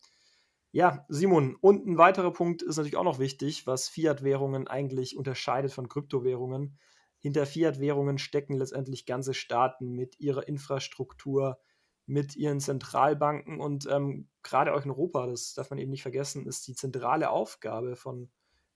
Ja, 0.71 1.05
Simon, 1.07 1.55
und 1.62 1.85
ein 1.85 1.97
weiterer 1.97 2.31
Punkt 2.31 2.63
ist 2.63 2.77
natürlich 2.77 2.97
auch 2.97 3.03
noch 3.03 3.19
wichtig, 3.19 3.67
was 3.67 3.89
Fiat-Währungen 3.89 4.67
eigentlich 4.67 5.15
unterscheidet 5.15 5.71
von 5.71 5.88
Kryptowährungen. 5.88 6.79
Hinter 7.19 7.45
Fiat-Währungen 7.45 8.17
stecken 8.17 8.55
letztendlich 8.55 9.05
ganze 9.05 9.35
Staaten 9.35 9.91
mit 9.91 10.19
ihrer 10.19 10.47
Infrastruktur, 10.47 11.59
mit 12.05 12.35
ihren 12.35 12.59
Zentralbanken 12.59 13.59
und 13.59 13.88
ähm, 13.89 14.29
gerade 14.41 14.73
auch 14.73 14.83
in 14.83 14.91
Europa, 14.91 15.27
das 15.27 15.53
darf 15.53 15.69
man 15.69 15.79
eben 15.79 15.91
nicht 15.91 16.01
vergessen, 16.01 16.47
ist 16.47 16.67
die 16.67 16.75
zentrale 16.75 17.29
Aufgabe 17.29 17.95
von 17.95 18.31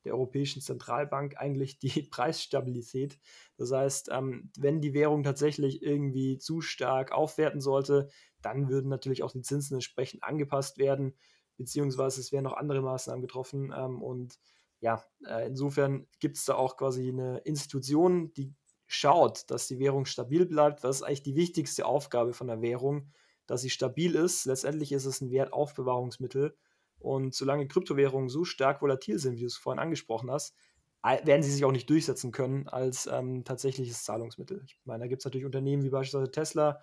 der 0.08 0.16
Europäischen 0.16 0.62
Zentralbank 0.62 1.38
eigentlich 1.38 1.80
die 1.80 2.02
Preisstabilität. 2.12 3.20
Das 3.58 3.72
heißt, 3.72 4.10
ähm, 4.12 4.52
wenn 4.58 4.82
die 4.82 4.94
Währung 4.94 5.24
tatsächlich 5.24 5.82
irgendwie 5.84 6.38
zu 6.38 6.62
stark 6.62 7.12
aufwerten 7.12 7.62
sollte, 7.62 8.10
dann 8.42 8.70
würden 8.70 8.90
natürlich 8.90 9.24
auch 9.24 9.32
die 9.32 9.42
Zinsen 9.42 9.76
entsprechend 9.76 10.24
angepasst 10.24 10.78
werden. 10.78 11.16
beziehungsweise 11.58 12.22
es 12.22 12.32
werden 12.32 12.44
noch 12.44 12.54
andere 12.54 12.82
Maßnahmen 12.82 13.22
getroffen. 13.22 13.74
Ähm, 13.76 14.02
und 14.02 14.40
ja, 14.80 15.04
äh, 15.26 15.48
insofern 15.48 16.08
gibt 16.20 16.38
es 16.38 16.46
da 16.46 16.56
auch 16.56 16.78
quasi 16.78 17.10
eine 17.10 17.40
Institution, 17.40 18.32
die 18.34 18.54
schaut, 18.86 19.50
dass 19.50 19.68
die 19.68 19.80
Währung 19.80 20.06
stabil 20.06 20.46
bleibt. 20.46 20.84
Das 20.84 20.98
ist 20.98 21.04
eigentlich 21.04 21.24
die 21.24 21.36
wichtigste 21.36 21.86
Aufgabe 21.86 22.34
von 22.34 22.48
der 22.48 22.62
Währung, 22.62 23.12
dass 23.48 23.62
sie 23.62 23.70
stabil 23.70 24.16
ist. 24.16 24.46
Letztendlich 24.46 24.92
ist 24.92 25.06
es 25.06 25.20
ein 25.22 25.32
Wertaufbewahrungsmittel. 25.32 26.56
Und 27.00 27.36
solange 27.36 27.68
Kryptowährungen 27.68 28.30
so 28.30 28.44
stark 28.44 28.82
volatil 28.82 29.20
sind, 29.20 29.38
wie 29.38 29.42
du 29.42 29.48
es 29.48 29.58
vorhin 29.58 29.80
angesprochen 29.80 30.32
hast, 30.32 30.56
werden 31.04 31.44
sie 31.44 31.52
sich 31.52 31.64
auch 31.64 31.72
nicht 31.72 31.90
durchsetzen 31.90 32.32
können 32.32 32.68
als 32.68 33.08
ähm, 33.08 33.44
tatsächliches 33.44 34.04
Zahlungsmittel. 34.04 34.64
Ich 34.66 34.80
meine, 34.84 35.04
da 35.04 35.08
gibt 35.08 35.22
es 35.22 35.26
natürlich 35.26 35.46
Unternehmen 35.46 35.84
wie 35.84 35.90
beispielsweise 35.90 36.32
Tesla, 36.32 36.82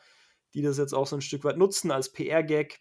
die 0.54 0.62
das 0.62 0.78
jetzt 0.78 0.94
auch 0.94 1.06
so 1.06 1.16
ein 1.16 1.20
Stück 1.20 1.44
weit 1.44 1.58
nutzen 1.58 1.90
als 1.90 2.12
PR-Gag. 2.12 2.80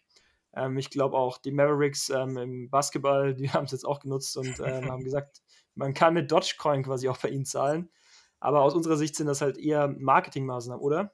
Ähm, 0.54 0.78
ich 0.78 0.90
glaube 0.90 1.16
auch 1.16 1.38
die 1.38 1.50
Mavericks 1.50 2.08
ähm, 2.10 2.36
im 2.36 2.70
Basketball, 2.70 3.34
die 3.34 3.50
haben 3.50 3.64
es 3.64 3.72
jetzt 3.72 3.84
auch 3.84 4.00
genutzt 4.00 4.36
und 4.36 4.58
ähm, 4.60 4.90
haben 4.90 5.04
gesagt, 5.04 5.42
man 5.74 5.92
kann 5.92 6.14
mit 6.14 6.30
Dogecoin 6.30 6.84
quasi 6.84 7.08
auch 7.08 7.18
bei 7.18 7.28
ihnen 7.28 7.44
zahlen. 7.44 7.90
Aber 8.40 8.62
aus 8.62 8.74
unserer 8.74 8.96
Sicht 8.96 9.16
sind 9.16 9.26
das 9.26 9.40
halt 9.40 9.58
eher 9.58 9.88
Marketingmaßnahmen, 9.88 10.82
oder? 10.82 11.12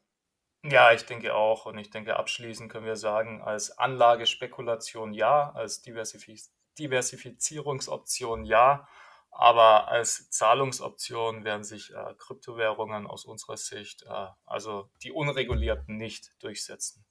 Ja, 0.62 0.92
ich 0.92 1.04
denke 1.06 1.34
auch. 1.34 1.66
Und 1.66 1.78
ich 1.78 1.90
denke, 1.90 2.16
abschließend 2.16 2.70
können 2.70 2.86
wir 2.86 2.96
sagen, 2.96 3.40
als 3.40 3.78
Anlagespekulation 3.78 5.12
ja, 5.12 5.50
als 5.52 5.80
Diversifiz 5.80 6.52
Diversifizierungsoption 6.78 8.44
ja. 8.44 8.86
Aber 9.32 9.88
als 9.88 10.28
Zahlungsoption 10.30 11.44
werden 11.44 11.64
sich 11.64 11.92
äh, 11.94 12.14
Kryptowährungen 12.18 13.06
aus 13.06 13.24
unserer 13.24 13.56
Sicht, 13.56 14.02
äh, 14.02 14.26
also 14.44 14.90
die 15.02 15.12
unregulierten, 15.12 15.96
nicht 15.96 16.30
durchsetzen. 16.42 17.04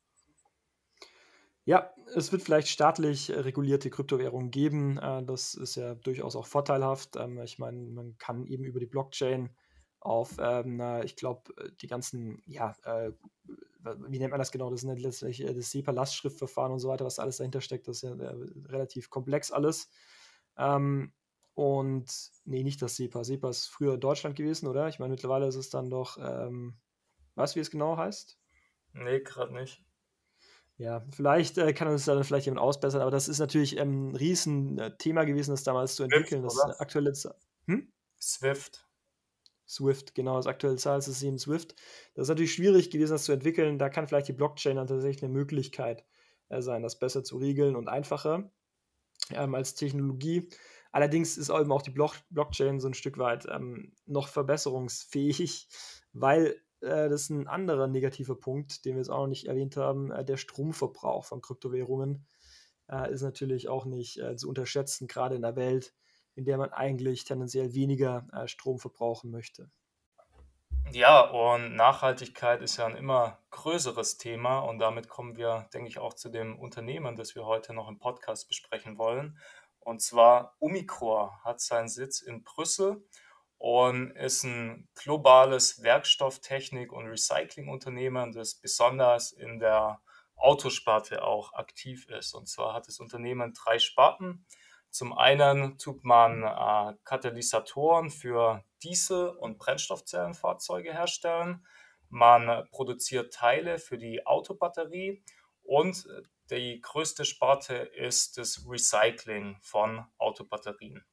Ja, 1.66 1.94
es 2.16 2.32
wird 2.32 2.42
vielleicht 2.42 2.68
staatlich 2.68 3.32
regulierte 3.32 3.90
Kryptowährungen 3.90 4.52
geben. 4.52 4.98
Äh, 4.98 5.24
das 5.24 5.54
ist 5.54 5.76
ja 5.76 5.96
durchaus 5.96 6.36
auch 6.36 6.48
vorteilhaft. 6.48 7.16
Ähm, 7.16 7.40
ich 7.42 7.58
meine, 7.58 7.78
man 7.78 8.18
kann 8.18 8.46
eben 8.46 8.66
über 8.66 8.80
die 8.80 8.86
Blockchain 8.86 9.56
auf, 10.00 10.38
ähm, 10.40 10.82
ich 11.04 11.16
glaube, 11.16 11.54
die 11.82 11.88
ganzen, 11.88 12.42
ja, 12.46 12.76
äh, 12.84 13.12
wie 14.08 14.20
nennt 14.20 14.32
man 14.32 14.40
das 14.40 14.52
genau? 14.52 14.70
Das 14.70 14.84
ist 14.84 15.00
letztlich 15.00 15.42
äh, 15.42 15.54
das 15.54 15.72
SEPA-Lastschriftverfahren 15.72 16.72
und 16.72 16.80
so 16.80 16.90
weiter, 16.90 17.06
was 17.06 17.20
alles 17.20 17.38
dahinter 17.38 17.62
steckt. 17.62 17.88
Das 17.88 17.98
ist 17.98 18.04
ja 18.04 18.16
äh, 18.16 18.36
relativ 18.68 19.10
komplex 19.10 19.52
alles. 19.52 19.90
Ähm, 20.58 21.14
und 21.54 22.10
nee, 22.46 22.64
nicht 22.64 22.82
das 22.82 22.96
SEPA. 22.96 23.24
SEPA 23.24 23.50
ist 23.50 23.68
früher 23.68 23.98
Deutschland 23.98 24.36
gewesen, 24.36 24.68
oder? 24.68 24.88
Ich 24.88 25.00
meine, 25.00 25.12
mittlerweile 25.12 25.48
ist 25.48 25.56
es 25.56 25.70
dann 25.70 25.90
doch, 25.90 26.18
ähm, 26.18 26.78
was, 27.36 27.56
wie 27.56 27.60
es 27.60 27.72
genau 27.72 27.98
heißt? 27.98 28.40
Nee, 28.94 29.20
gerade 29.22 29.54
nicht. 29.54 29.84
Ja, 30.78 31.04
vielleicht 31.12 31.58
äh, 31.58 31.74
kann 31.74 31.90
uns 31.90 32.06
dann 32.06 32.24
vielleicht 32.24 32.46
jemand 32.46 32.62
ausbessern, 32.62 33.02
aber 33.02 33.12
das 33.12 33.28
ist 33.28 33.40
natürlich 33.40 33.78
ähm, 33.78 34.12
ein 34.12 34.16
Riesenthema 34.16 35.26
gewesen, 35.26 35.52
das 35.52 35.64
damals 35.64 35.96
zu 35.96 36.04
entwickeln. 36.04 36.50
Swift, 36.50 36.70
das 36.70 36.80
aktuelle 36.80 37.14
hm? 37.66 37.92
Swift. 38.20 38.89
Swift, 39.70 40.16
genau, 40.16 40.38
das 40.38 40.48
aktuelle 40.48 40.78
Zahlsystem 40.78 41.38
Swift. 41.38 41.76
Das 42.16 42.24
ist 42.24 42.30
natürlich 42.30 42.54
schwierig 42.54 42.90
gewesen, 42.90 43.14
das 43.14 43.26
zu 43.26 43.32
entwickeln. 43.32 43.78
Da 43.78 43.90
kann 43.90 44.08
vielleicht 44.08 44.28
die 44.28 44.34
Blockchain 44.34 44.78
dann 44.78 44.88
tatsächlich 44.88 45.24
eine 45.24 45.32
Möglichkeit 45.32 46.06
äh, 46.50 46.62
sein, 46.62 46.82
das 46.82 46.98
besser 46.98 47.24
zu 47.24 47.38
regeln 47.38 47.76
und 47.76 47.88
einfacher 47.88 48.52
ähm, 49.32 49.54
als 49.54 49.76
Technologie. 49.76 50.50
Allerdings 50.92 51.38
ist 51.38 51.50
eben 51.50 51.72
auch 51.72 51.84
die 51.84 51.92
Block 51.92 52.16
Blockchain 52.32 52.80
so 52.80 52.88
ein 52.88 52.96
Stück 52.96 53.20
weit 53.20 53.46
ähm, 53.48 53.94
noch 54.08 54.28
verbesserungsfähig, 54.28 55.68
weil 56.14 56.56
äh, 56.82 57.10
das 57.10 57.24
ist 57.24 57.30
ein 57.30 57.48
anderer 57.48 57.88
negativer 57.88 58.36
Punkt, 58.36 58.86
den 58.86 58.96
wir 58.96 59.02
jetzt 59.02 59.10
auch 59.10 59.22
noch 59.22 59.28
nicht 59.28 59.46
erwähnt 59.46 59.78
haben. 59.78 60.12
Äh, 60.12 60.26
der 60.26 60.38
Stromverbrauch 60.38 61.26
von 61.26 61.42
Kryptowährungen 61.42 62.26
äh, 62.90 63.14
ist 63.14 63.22
natürlich 63.22 63.70
auch 63.70 63.86
nicht 63.86 64.18
äh, 64.18 64.36
zu 64.36 64.50
unterschätzen, 64.50 65.08
gerade 65.08 65.36
in 65.36 65.44
der 65.44 65.56
Welt, 65.56 65.94
in 66.40 66.46
der 66.46 66.58
man 66.58 66.72
eigentlich 66.72 67.26
tendenziell 67.26 67.74
weniger 67.74 68.26
äh, 68.32 68.48
Strom 68.48 68.80
verbrauchen 68.80 69.30
möchte. 69.30 69.70
Ja, 70.92 71.22
und 71.22 71.76
Nachhaltigkeit 71.76 72.62
ist 72.62 72.78
ja 72.78 72.86
ein 72.86 72.96
immer 72.96 73.38
größeres 73.52 74.18
Thema 74.18 74.60
und 74.60 74.80
damit 74.80 75.10
kommen 75.10 75.36
wir, 75.36 75.70
denke 75.74 75.90
ich, 75.90 76.00
auch 76.00 76.14
zu 76.14 76.30
dem 76.30 76.58
Unternehmen, 76.58 77.18
das 77.18 77.36
wir 77.36 77.46
heute 77.46 77.74
noch 77.74 77.90
im 77.90 78.00
Podcast 78.00 78.48
besprechen 78.48 78.98
wollen. 78.98 79.38
Und 79.82 80.02
zwar 80.02 80.56
Umicore 80.60 81.44
hat 81.44 81.60
seinen 81.60 81.90
Sitz 81.90 82.22
in 82.22 82.44
Brüssel 82.44 83.06
und 83.58 84.12
ist 84.12 84.46
ein 84.46 84.88
globales 84.96 85.84
Werkstofftechnik- 85.84 86.92
und 86.92 87.08
Recyclingunternehmen, 87.08 88.32
das 88.32 88.56
besonders 88.56 89.34
in 89.34 89.60
der 89.60 90.02
Autosparte 90.38 91.22
auch 91.22 91.54
aktiv 91.54 92.08
ist. 92.08 92.34
Und 92.34 92.48
zwar 92.48 92.74
hat 92.74 92.88
das 92.88 93.00
Unternehmen 93.00 93.54
drei 93.54 93.78
Sparten. 93.78 94.46
Zum 94.90 95.18
einen 95.18 95.78
tut 95.78 96.04
man 96.04 96.44
äh, 96.44 96.98
Katalysatoren 97.04 98.10
für 98.10 98.64
Diesel- 98.84 99.30
und 99.30 99.60
Brennstoffzellenfahrzeuge 99.60 100.92
herstellen. 100.94 101.66
Man 102.10 102.68
produziert 102.72 103.34
Teile 103.34 103.78
für 103.78 103.98
die 103.98 104.26
Autobatterie 104.26 105.24
und 105.64 106.08
die 106.50 106.82
größte 106.82 107.26
Sparte 107.26 107.76
ist 107.76 108.38
das 108.38 108.66
Recycling 108.68 109.58
von 109.62 110.04
Autobatterien. 110.18 111.06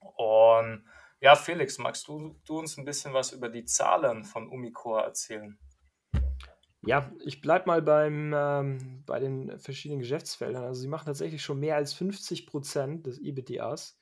Und 0.00 0.84
ja, 1.20 1.36
Felix, 1.36 1.78
magst 1.78 2.08
du, 2.08 2.40
du 2.44 2.58
uns 2.58 2.76
ein 2.76 2.84
bisschen 2.84 3.14
was 3.14 3.32
über 3.32 3.48
die 3.48 3.64
Zahlen 3.64 4.24
von 4.24 4.48
Umicore 4.48 5.04
erzählen? 5.04 5.58
Ja, 6.86 7.10
ich 7.24 7.40
bleibe 7.40 7.66
mal 7.66 7.82
beim, 7.82 8.34
ähm, 8.34 9.02
bei 9.06 9.18
den 9.18 9.58
verschiedenen 9.58 10.00
Geschäftsfeldern. 10.00 10.64
Also 10.64 10.82
sie 10.82 10.88
machen 10.88 11.06
tatsächlich 11.06 11.42
schon 11.42 11.60
mehr 11.60 11.76
als 11.76 11.94
50 11.94 12.46
Prozent 12.46 13.06
des 13.06 13.18
EBTAs 13.20 13.98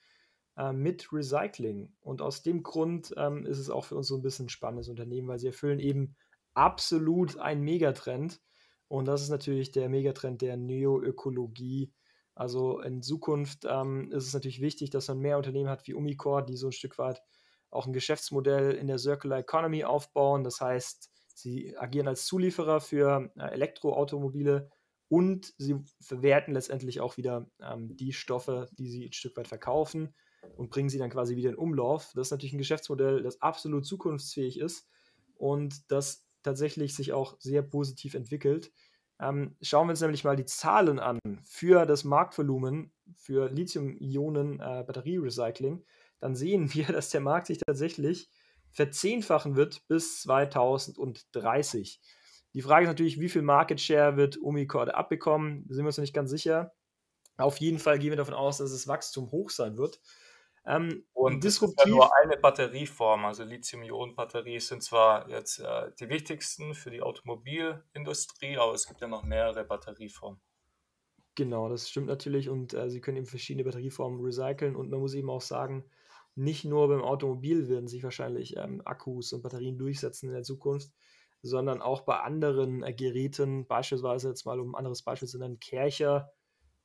äh, 0.57 0.73
mit 0.73 1.13
Recycling. 1.13 1.93
Und 2.01 2.23
aus 2.23 2.43
dem 2.43 2.63
Grund 2.63 3.15
ähm, 3.17 3.47
ist 3.47 3.59
es 3.59 3.71
auch 3.71 3.85
für 3.85 3.97
uns 3.97 4.09
so 4.09 4.17
ein 4.17 4.23
bisschen 4.23 4.47
ein 4.47 4.51
spannendes 4.51 4.89
Unternehmen, 4.89 5.29
weil 5.29 5.39
sie 5.39 5.47
erfüllen 5.47 5.79
eben 5.79 6.17
absolut 6.55 7.39
einen 7.39 7.63
Megatrend. 7.63 8.41
Und 8.89 9.07
das 9.07 9.23
ist 9.23 9.31
natürlich 9.31 9.71
der 9.71 9.89
Megatrend 9.89 10.43
der 10.43 10.57
Neoökologie. 10.57 11.93
Also 12.35 12.81
in 12.81 13.03
Zukunft 13.03 13.65
ähm, 13.69 14.11
ist 14.11 14.27
es 14.27 14.35
natürlich 14.35 14.61
wichtig, 14.61 14.91
dass 14.91 15.09
man 15.09 15.19
mehr 15.19 15.37
Unternehmen 15.37 15.69
hat 15.69 15.87
wie 15.87 15.95
Umicore, 15.95 16.45
die 16.45 16.57
so 16.57 16.69
ein 16.69 16.73
Stück 16.73 16.99
weit 16.99 17.23
auch 17.71 17.87
ein 17.87 17.93
Geschäftsmodell 17.93 18.73
in 18.73 18.87
der 18.87 18.99
Circular 18.99 19.39
Economy 19.39 19.85
aufbauen. 19.85 20.45
Das 20.45 20.61
heißt, 20.61 21.12
Sie 21.35 21.77
agieren 21.77 22.09
als 22.09 22.27
Zulieferer 22.27 22.81
für 22.81 23.31
äh, 23.37 23.53
Elektroautomobile 23.53 24.71
und 25.09 25.53
sie 25.59 25.77
verwerten 26.01 26.55
letztendlich 26.55 27.01
auch 27.01 27.17
wieder 27.17 27.51
ähm, 27.61 27.97
die 27.97 28.13
Stoffe, 28.13 28.69
die 28.73 28.89
sie 28.89 29.07
ein 29.07 29.13
Stück 29.13 29.37
weit 29.37 29.49
verkaufen 29.49 30.15
und 30.57 30.71
bringen 30.71 30.89
sie 30.89 30.99
dann 30.99 31.11
quasi 31.11 31.37
wieder 31.37 31.51
in 31.51 31.57
Umlauf. 31.57 32.13
Das 32.15 32.29
ist 32.29 32.31
natürlich 32.31 32.55
ein 32.55 32.59
Geschäftsmodell, 32.59 33.23
das 33.23 33.43
absolut 33.43 33.87
zukunftsfähig 33.87 34.59
ist 34.59 34.89
und 35.35 35.91
das 35.91 36.25
tatsächlich 36.43 36.95
sich 36.95 37.13
auch 37.13 37.37
sehr 37.41 37.63
positiv 37.63 38.15
entwickelt. 38.15 38.73
Ähm, 39.21 39.57
schauen 39.61 39.87
wir 39.87 39.91
uns 39.91 40.01
nämlich 40.01 40.25
mal 40.25 40.37
die 40.37 40.47
Zahlen 40.47 40.99
an 40.99 41.19
für 41.45 41.85
das 41.87 42.03
Marktvolumen 42.05 42.93
für 43.15 43.51
Lithium-Ionen-Batterierecycling. 43.51 45.79
Äh, 45.79 45.85
dann 46.21 46.35
sehen 46.35 46.73
wir, 46.75 46.87
dass 46.87 47.11
der 47.11 47.21
Markt 47.21 47.49
sich 47.49 47.59
tatsächlich 47.59 48.31
verzehnfachen 48.73 49.57
wird 49.57 49.87
bis 49.89 50.23
2030. 50.23 52.01
Die 52.55 52.63
Frage 52.63 52.85
ist 52.85 52.89
natürlich, 52.89 53.21
wie 53.21 53.29
viel 53.29 53.43
Market 53.43 53.81
Share 53.81 54.17
wird 54.17 54.39
Omicorde 54.43 54.95
abbekommen? 54.95 55.65
Da 55.69 55.75
sind 55.75 55.85
wir 55.85 55.89
uns 55.89 55.97
noch 55.97 56.03
nicht 56.03 56.15
ganz 56.15 56.31
sicher. 56.31 56.73
Auf 57.39 57.59
jeden 57.59 57.79
Fall 57.79 57.99
gehen 57.99 58.11
wir 58.11 58.17
davon 58.17 58.35
aus, 58.35 58.59
dass 58.59 58.73
das 58.73 58.89
Wachstum 58.89 59.31
hoch 59.31 59.51
sein 59.51 59.79
wird. 59.79 60.01
Ähm, 60.65 61.05
und 61.13 61.43
disruptiv. 61.43 61.87
Ja 61.87 61.91
nur 61.91 62.11
eine 62.23 62.37
Batterieform. 62.37 63.25
Also 63.25 63.43
Lithium-Ionen-Batterien 63.45 64.61
sind 64.61 64.83
zwar 64.83 65.29
jetzt 65.29 65.59
äh, 65.59 65.91
die 65.99 66.09
wichtigsten 66.09 66.75
für 66.75 66.91
die 66.91 67.03
Automobilindustrie, 67.03 68.59
aber 68.59 68.75
es 68.75 68.87
gibt 68.87 69.01
ja 69.01 69.09
noch 69.09 69.25
mehrere 69.25 69.65
Batterieformen. 69.65 70.41
Genau, 71.35 71.69
das 71.69 71.89
stimmt 71.89 72.07
natürlich. 72.07 72.49
Und 72.49 72.75
äh, 72.75 72.91
sie 72.91 73.01
können 73.01 73.17
eben 73.17 73.27
verschiedene 73.27 73.65
Batterieformen 73.65 74.21
recyceln. 74.21 74.77
Und 74.77 74.91
man 74.91 75.01
muss 75.01 75.15
eben 75.15 75.31
auch 75.31 75.41
sagen, 75.41 75.85
nicht 76.35 76.65
nur 76.65 76.89
beim 76.89 77.03
Automobil 77.03 77.69
werden 77.69 77.89
sich 77.89 78.03
wahrscheinlich 78.03 78.57
ähm, 78.57 78.83
Akkus 78.85 79.33
und 79.33 79.43
Batterien 79.43 79.79
durchsetzen 79.79 80.29
in 80.29 80.35
der 80.35 80.43
Zukunft, 80.43 80.91
sondern 81.43 81.83
auch 81.83 82.03
bei 82.03 82.21
anderen 82.21 82.83
äh, 82.83 82.95
Geräten, 82.95 83.67
beispielsweise 83.67 84.29
jetzt 84.29 84.47
mal 84.47 84.61
um 84.61 84.75
ein 84.75 84.79
anderes 84.79 85.03
Beispiel 85.03 85.29
zu 85.29 85.39
nennen, 85.39 85.61
Kercher, 85.61 86.33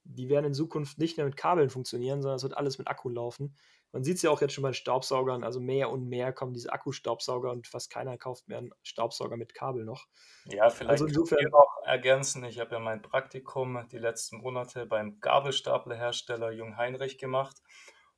die 0.03 0.29
werden 0.29 0.45
in 0.45 0.53
Zukunft 0.53 0.97
nicht 0.97 1.17
mehr 1.17 1.25
mit 1.25 1.37
Kabeln 1.37 1.69
funktionieren, 1.69 2.21
sondern 2.21 2.37
es 2.37 2.43
wird 2.43 2.57
alles 2.57 2.77
mit 2.77 2.87
Akku 2.87 3.09
laufen. 3.09 3.55
Man 3.93 4.03
sieht 4.03 4.17
es 4.17 4.21
ja 4.21 4.31
auch 4.31 4.41
jetzt 4.41 4.53
schon 4.53 4.63
bei 4.63 4.73
Staubsaugern, 4.73 5.43
also 5.43 5.61
mehr 5.61 5.89
und 5.89 6.07
mehr 6.07 6.33
kommen 6.33 6.53
diese 6.53 6.73
Akkustaubsauger 6.73 7.51
und 7.51 7.67
fast 7.67 7.89
keiner 7.89 8.17
kauft 8.17 8.47
mehr 8.47 8.57
einen 8.57 8.71
Staubsauger 8.83 9.37
mit 9.37 9.53
Kabel 9.53 9.85
noch. 9.85 10.07
Ja, 10.45 10.69
vielleicht 10.69 10.91
also 10.91 11.05
insofern 11.05 11.39
ich 11.39 11.51
noch 11.51 11.69
ergänzen. 11.85 12.43
Ich 12.43 12.59
habe 12.59 12.75
ja 12.75 12.79
mein 12.79 13.01
Praktikum 13.01 13.85
die 13.91 13.97
letzten 13.97 14.37
Monate 14.37 14.85
beim 14.85 15.19
Gabelstaplerhersteller 15.21 16.51
Jung 16.51 16.75
Heinrich 16.75 17.17
gemacht 17.17 17.61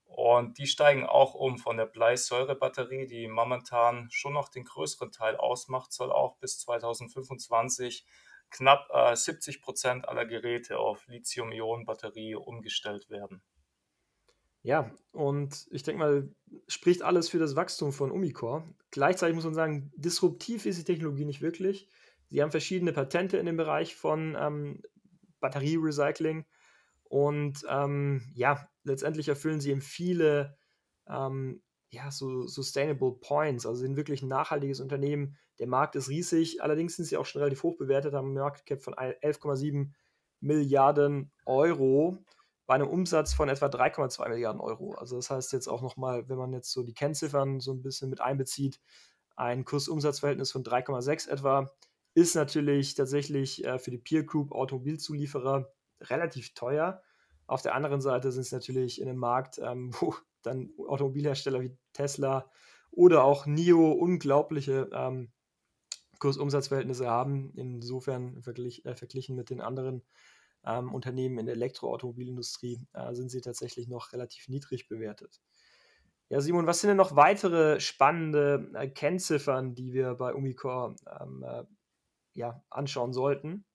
und 0.09 0.57
die 0.57 0.67
steigen 0.67 1.05
auch 1.05 1.35
um 1.35 1.59
von 1.59 1.77
der 1.77 1.85
Bleisäurebatterie, 1.85 3.05
die 3.05 3.27
momentan 3.27 4.09
schon 4.11 4.33
noch 4.33 4.49
den 4.49 4.65
größeren 4.65 5.11
Teil 5.11 5.37
ausmacht, 5.37 5.93
soll 5.93 6.11
auch 6.11 6.37
bis 6.37 6.59
2025 6.59 8.05
knapp 8.49 8.89
äh, 8.91 9.15
70 9.15 9.61
Prozent 9.61 10.09
aller 10.09 10.25
Geräte 10.25 10.79
auf 10.79 11.07
Lithium-Ionen-Batterie 11.07 12.35
umgestellt 12.35 13.09
werden. 13.11 13.43
Ja, 14.63 14.91
und 15.11 15.67
ich 15.71 15.83
denke 15.83 15.99
mal, 15.99 16.35
spricht 16.67 17.03
alles 17.03 17.29
für 17.29 17.39
das 17.39 17.55
Wachstum 17.55 17.93
von 17.93 18.11
Umicore. 18.11 18.67
Gleichzeitig 18.91 19.35
muss 19.35 19.45
man 19.45 19.53
sagen, 19.53 19.91
disruptiv 19.95 20.65
ist 20.65 20.79
die 20.79 20.83
Technologie 20.83 21.25
nicht 21.25 21.41
wirklich. 21.41 21.87
Sie 22.27 22.41
haben 22.41 22.51
verschiedene 22.51 22.93
Patente 22.93 23.37
in 23.37 23.45
dem 23.45 23.57
Bereich 23.57 23.95
von 23.95 24.35
ähm, 24.37 24.81
Batterierecycling 25.39 26.45
und 27.09 27.65
ähm, 27.67 28.31
ja, 28.33 28.69
letztendlich 28.83 29.27
erfüllen 29.27 29.59
sie 29.59 29.71
eben 29.71 29.81
viele 29.81 30.57
ähm, 31.07 31.61
ja, 31.91 32.11
so 32.11 32.45
Sustainable 32.47 33.13
Points, 33.19 33.65
also 33.65 33.81
sind 33.81 33.97
wirklich 33.97 34.21
ein 34.21 34.29
nachhaltiges 34.29 34.79
Unternehmen. 34.79 35.37
Der 35.57 35.67
Markt 35.67 35.95
ist 35.95 36.09
riesig, 36.09 36.61
allerdings 36.61 36.95
sind 36.95 37.05
sie 37.05 37.17
auch 37.17 37.25
schon 37.25 37.41
relativ 37.41 37.63
hoch 37.63 37.77
bewertet, 37.77 38.13
haben 38.13 38.27
einen 38.27 38.35
Market 38.35 38.65
Cap 38.65 38.81
von 38.81 38.93
11,7 38.93 39.91
Milliarden 40.39 41.31
Euro 41.45 42.17
bei 42.67 42.75
einem 42.75 42.87
Umsatz 42.87 43.33
von 43.33 43.49
etwa 43.49 43.65
3,2 43.65 44.29
Milliarden 44.29 44.61
Euro. 44.61 44.93
Also 44.93 45.15
das 45.15 45.31
heißt 45.31 45.51
jetzt 45.53 45.67
auch 45.67 45.81
nochmal, 45.81 46.29
wenn 46.29 46.37
man 46.37 46.53
jetzt 46.53 46.71
so 46.71 46.83
die 46.83 46.93
Kennziffern 46.93 47.59
so 47.59 47.73
ein 47.73 47.81
bisschen 47.81 48.11
mit 48.11 48.21
einbezieht, 48.21 48.79
ein 49.35 49.65
Kursumsatzverhältnis 49.65 50.51
von 50.51 50.63
3,6 50.63 51.29
etwa, 51.29 51.71
ist 52.13 52.35
natürlich 52.35 52.93
tatsächlich 52.93 53.65
äh, 53.65 53.79
für 53.79 53.89
die 53.89 53.97
Peer 53.97 54.23
Group 54.23 54.51
Automobilzulieferer 54.51 55.71
relativ 56.01 56.53
teuer. 56.53 57.01
Auf 57.47 57.61
der 57.61 57.75
anderen 57.75 58.01
Seite 58.01 58.31
sind 58.31 58.41
es 58.41 58.51
natürlich 58.51 59.01
in 59.01 59.09
einem 59.09 59.19
Markt, 59.19 59.59
ähm, 59.59 59.91
wo 59.99 60.15
dann 60.41 60.71
Automobilhersteller 60.77 61.61
wie 61.61 61.77
Tesla 61.93 62.49
oder 62.91 63.23
auch 63.23 63.45
NIO 63.45 63.91
unglaubliche 63.91 64.89
ähm, 64.93 65.31
Kursumsatzverhältnisse 66.19 67.07
haben. 67.07 67.53
Insofern 67.55 68.41
verglich, 68.41 68.85
äh, 68.85 68.95
verglichen 68.95 69.35
mit 69.35 69.49
den 69.49 69.61
anderen 69.61 70.03
ähm, 70.65 70.93
Unternehmen 70.93 71.39
in 71.39 71.45
der 71.45 71.55
Elektroautomobilindustrie 71.55 72.87
äh, 72.93 73.13
sind 73.13 73.29
sie 73.29 73.41
tatsächlich 73.41 73.87
noch 73.87 74.13
relativ 74.13 74.47
niedrig 74.47 74.87
bewertet. 74.87 75.41
Ja, 76.29 76.41
Simon, 76.41 76.67
was 76.67 76.81
sind 76.81 76.89
denn 76.89 76.97
noch 76.97 77.15
weitere 77.15 77.79
spannende 77.79 78.71
äh, 78.75 78.87
Kennziffern, 78.87 79.73
die 79.73 79.93
wir 79.93 80.13
bei 80.13 80.33
Umicore 80.33 80.95
ähm, 81.19 81.43
äh, 81.43 81.63
ja, 82.33 82.63
anschauen 82.69 83.13
sollten? 83.13 83.65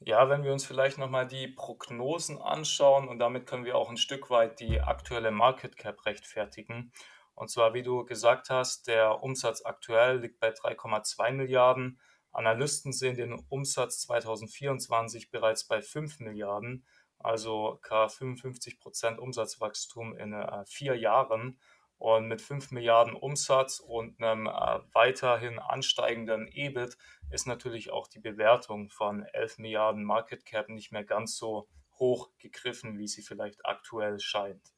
Ja, 0.00 0.28
wenn 0.28 0.44
wir 0.44 0.52
uns 0.52 0.64
vielleicht 0.64 0.98
nochmal 0.98 1.26
die 1.26 1.48
Prognosen 1.48 2.40
anschauen 2.40 3.08
und 3.08 3.18
damit 3.18 3.46
können 3.46 3.64
wir 3.64 3.76
auch 3.76 3.90
ein 3.90 3.96
Stück 3.96 4.30
weit 4.30 4.60
die 4.60 4.80
aktuelle 4.80 5.30
Market 5.30 5.76
Cap 5.76 6.06
rechtfertigen. 6.06 6.92
Und 7.34 7.50
zwar, 7.50 7.74
wie 7.74 7.82
du 7.82 8.04
gesagt 8.04 8.48
hast, 8.48 8.86
der 8.86 9.22
Umsatz 9.22 9.64
aktuell 9.64 10.18
liegt 10.20 10.40
bei 10.40 10.50
3,2 10.50 11.32
Milliarden. 11.32 11.98
Analysten 12.32 12.92
sehen 12.92 13.16
den 13.16 13.34
Umsatz 13.48 14.00
2024 14.02 15.30
bereits 15.30 15.66
bei 15.66 15.82
5 15.82 16.20
Milliarden, 16.20 16.86
also 17.18 17.78
ca. 17.82 18.08
55 18.08 18.78
Prozent 18.78 19.18
Umsatzwachstum 19.18 20.16
in 20.16 20.32
äh, 20.32 20.64
vier 20.66 20.96
Jahren. 20.96 21.58
Und 21.98 22.28
mit 22.28 22.42
5 22.42 22.72
Milliarden 22.72 23.14
Umsatz 23.14 23.80
und 23.80 24.22
einem 24.22 24.46
äh, 24.46 24.80
weiterhin 24.92 25.58
ansteigenden 25.58 26.46
EBIT 26.46 26.98
ist 27.30 27.46
natürlich 27.46 27.90
auch 27.90 28.06
die 28.06 28.20
Bewertung 28.20 28.90
von 28.90 29.22
11 29.22 29.58
Milliarden 29.58 30.04
Market 30.04 30.44
Cap 30.44 30.68
nicht 30.68 30.92
mehr 30.92 31.04
ganz 31.04 31.36
so 31.36 31.68
hoch 31.98 32.30
gegriffen, 32.38 32.98
wie 32.98 33.08
sie 33.08 33.22
vielleicht 33.22 33.64
aktuell 33.64 34.20
scheint. 34.20 34.74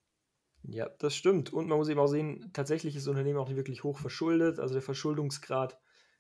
Ja, 0.63 0.89
das 0.99 1.15
stimmt. 1.15 1.53
Und 1.53 1.69
man 1.69 1.79
muss 1.79 1.89
eben 1.89 2.01
auch 2.01 2.09
sehen, 2.09 2.51
tatsächlich 2.53 2.95
ist 2.95 3.07
das 3.07 3.11
Unternehmen 3.11 3.39
auch 3.39 3.49
nicht 3.49 3.57
wirklich 3.57 3.85
hoch 3.85 3.99
verschuldet. 3.99 4.61
Also 4.61 4.75
der 4.75 4.83
Verschuldungsgrad 4.83 5.79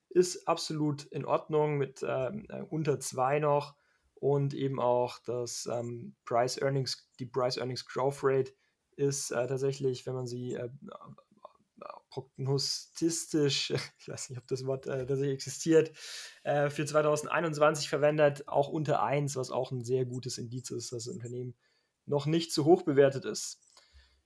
ist 0.08 0.48
absolut 0.48 1.04
in 1.04 1.24
Ordnung 1.24 1.76
mit 1.76 2.04
ähm, 2.06 2.46
äh, 2.48 2.62
unter 2.62 2.98
2 2.98 3.40
noch 3.40 3.76
und 4.14 4.54
eben 4.54 4.80
auch 4.80 5.18
das 5.24 5.68
ähm, 5.70 6.16
Price 6.24 6.60
Earnings, 6.60 7.08
die 7.18 7.26
Price 7.26 7.56
Earnings 7.56 7.84
Growth 7.84 8.20
Rate 8.22 8.52
ist 8.98 9.30
äh, 9.30 9.46
tatsächlich, 9.46 10.06
wenn 10.06 10.14
man 10.14 10.26
sie 10.26 10.54
äh, 10.54 10.68
prognostistisch, 12.10 13.70
ich 13.98 14.08
weiß 14.08 14.30
nicht, 14.30 14.38
ob 14.38 14.46
das 14.48 14.66
Wort 14.66 14.86
äh, 14.86 15.06
tatsächlich 15.06 15.34
existiert, 15.34 15.92
äh, 16.42 16.70
für 16.70 16.84
2021 16.84 17.88
verwendet, 17.88 18.48
auch 18.48 18.68
unter 18.68 19.02
1, 19.02 19.36
was 19.36 19.50
auch 19.50 19.70
ein 19.70 19.84
sehr 19.84 20.04
gutes 20.04 20.38
Indiz 20.38 20.70
ist, 20.70 20.92
dass 20.92 21.04
das 21.04 21.14
Unternehmen 21.14 21.54
noch 22.06 22.26
nicht 22.26 22.52
zu 22.52 22.64
hoch 22.64 22.82
bewertet 22.82 23.24
ist. 23.24 23.60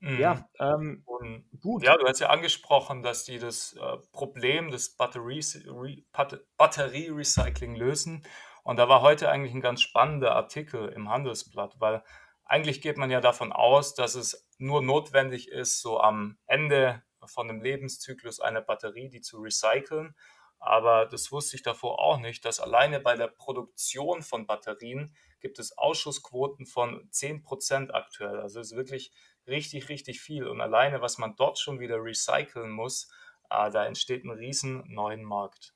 Mhm. 0.01 0.19
Ja, 0.19 0.49
ähm, 0.59 1.03
Und, 1.05 1.45
gut. 1.61 1.85
Ja, 1.85 1.97
du 1.97 2.07
hast 2.07 2.21
ja 2.21 2.31
angesprochen, 2.31 3.03
dass 3.03 3.25
die 3.25 3.39
das 3.39 3.75
äh, 3.75 3.99
Problem 4.13 4.71
des 4.71 4.97
Batterie-Recycling 4.97 7.77
lösen. 7.77 8.25
Und 8.65 8.79
da 8.79 8.89
war 8.89 9.03
heute 9.03 9.29
eigentlich 9.29 9.55
ein 9.55 9.61
ganz 9.61 9.83
spannender 9.83 10.35
Artikel 10.35 10.89
im 10.89 11.09
Handelsblatt, 11.09 11.77
weil 11.79 12.03
eigentlich 12.45 12.81
geht 12.81 12.97
man 12.97 13.11
ja 13.11 13.21
davon 13.21 13.53
aus, 13.53 13.95
dass 13.95 14.15
es 14.15 14.49
nur 14.63 14.81
notwendig 14.81 15.49
ist, 15.49 15.81
so 15.81 16.01
am 16.01 16.39
Ende 16.47 17.03
von 17.27 17.49
dem 17.49 17.61
Lebenszyklus 17.61 18.41
einer 18.41 18.61
Batterie, 18.61 19.09
die 19.09 19.21
zu 19.21 19.39
recyceln. 19.39 20.15
Aber 20.59 21.07
das 21.07 21.33
wusste 21.33 21.57
ich 21.57 21.63
davor 21.63 21.99
auch 21.99 22.19
nicht, 22.19 22.45
dass 22.45 22.61
alleine 22.61 23.01
bei 23.01 23.17
der 23.17 23.27
Produktion 23.27 24.23
von 24.23 24.47
Batterien 24.47 25.15
gibt 25.41 25.59
es 25.59 25.77
Ausschussquoten 25.77 26.67
von 26.67 27.11
10% 27.11 27.91
aktuell. 27.91 28.39
Also 28.39 28.61
es 28.61 28.71
ist 28.71 28.77
wirklich 28.77 29.13
richtig, 29.49 29.89
richtig 29.89 30.21
viel. 30.21 30.47
Und 30.47 30.61
alleine, 30.61 31.01
was 31.01 31.19
man 31.19 31.35
dort 31.35 31.59
schon 31.59 31.81
wieder 31.81 31.97
recyceln 31.97 32.71
muss, 32.71 33.11
äh, 33.51 33.71
da 33.71 33.85
entsteht 33.85 34.25
ein 34.25 34.31
riesen 34.31 34.85
neuen 34.87 35.25
Markt. 35.25 35.75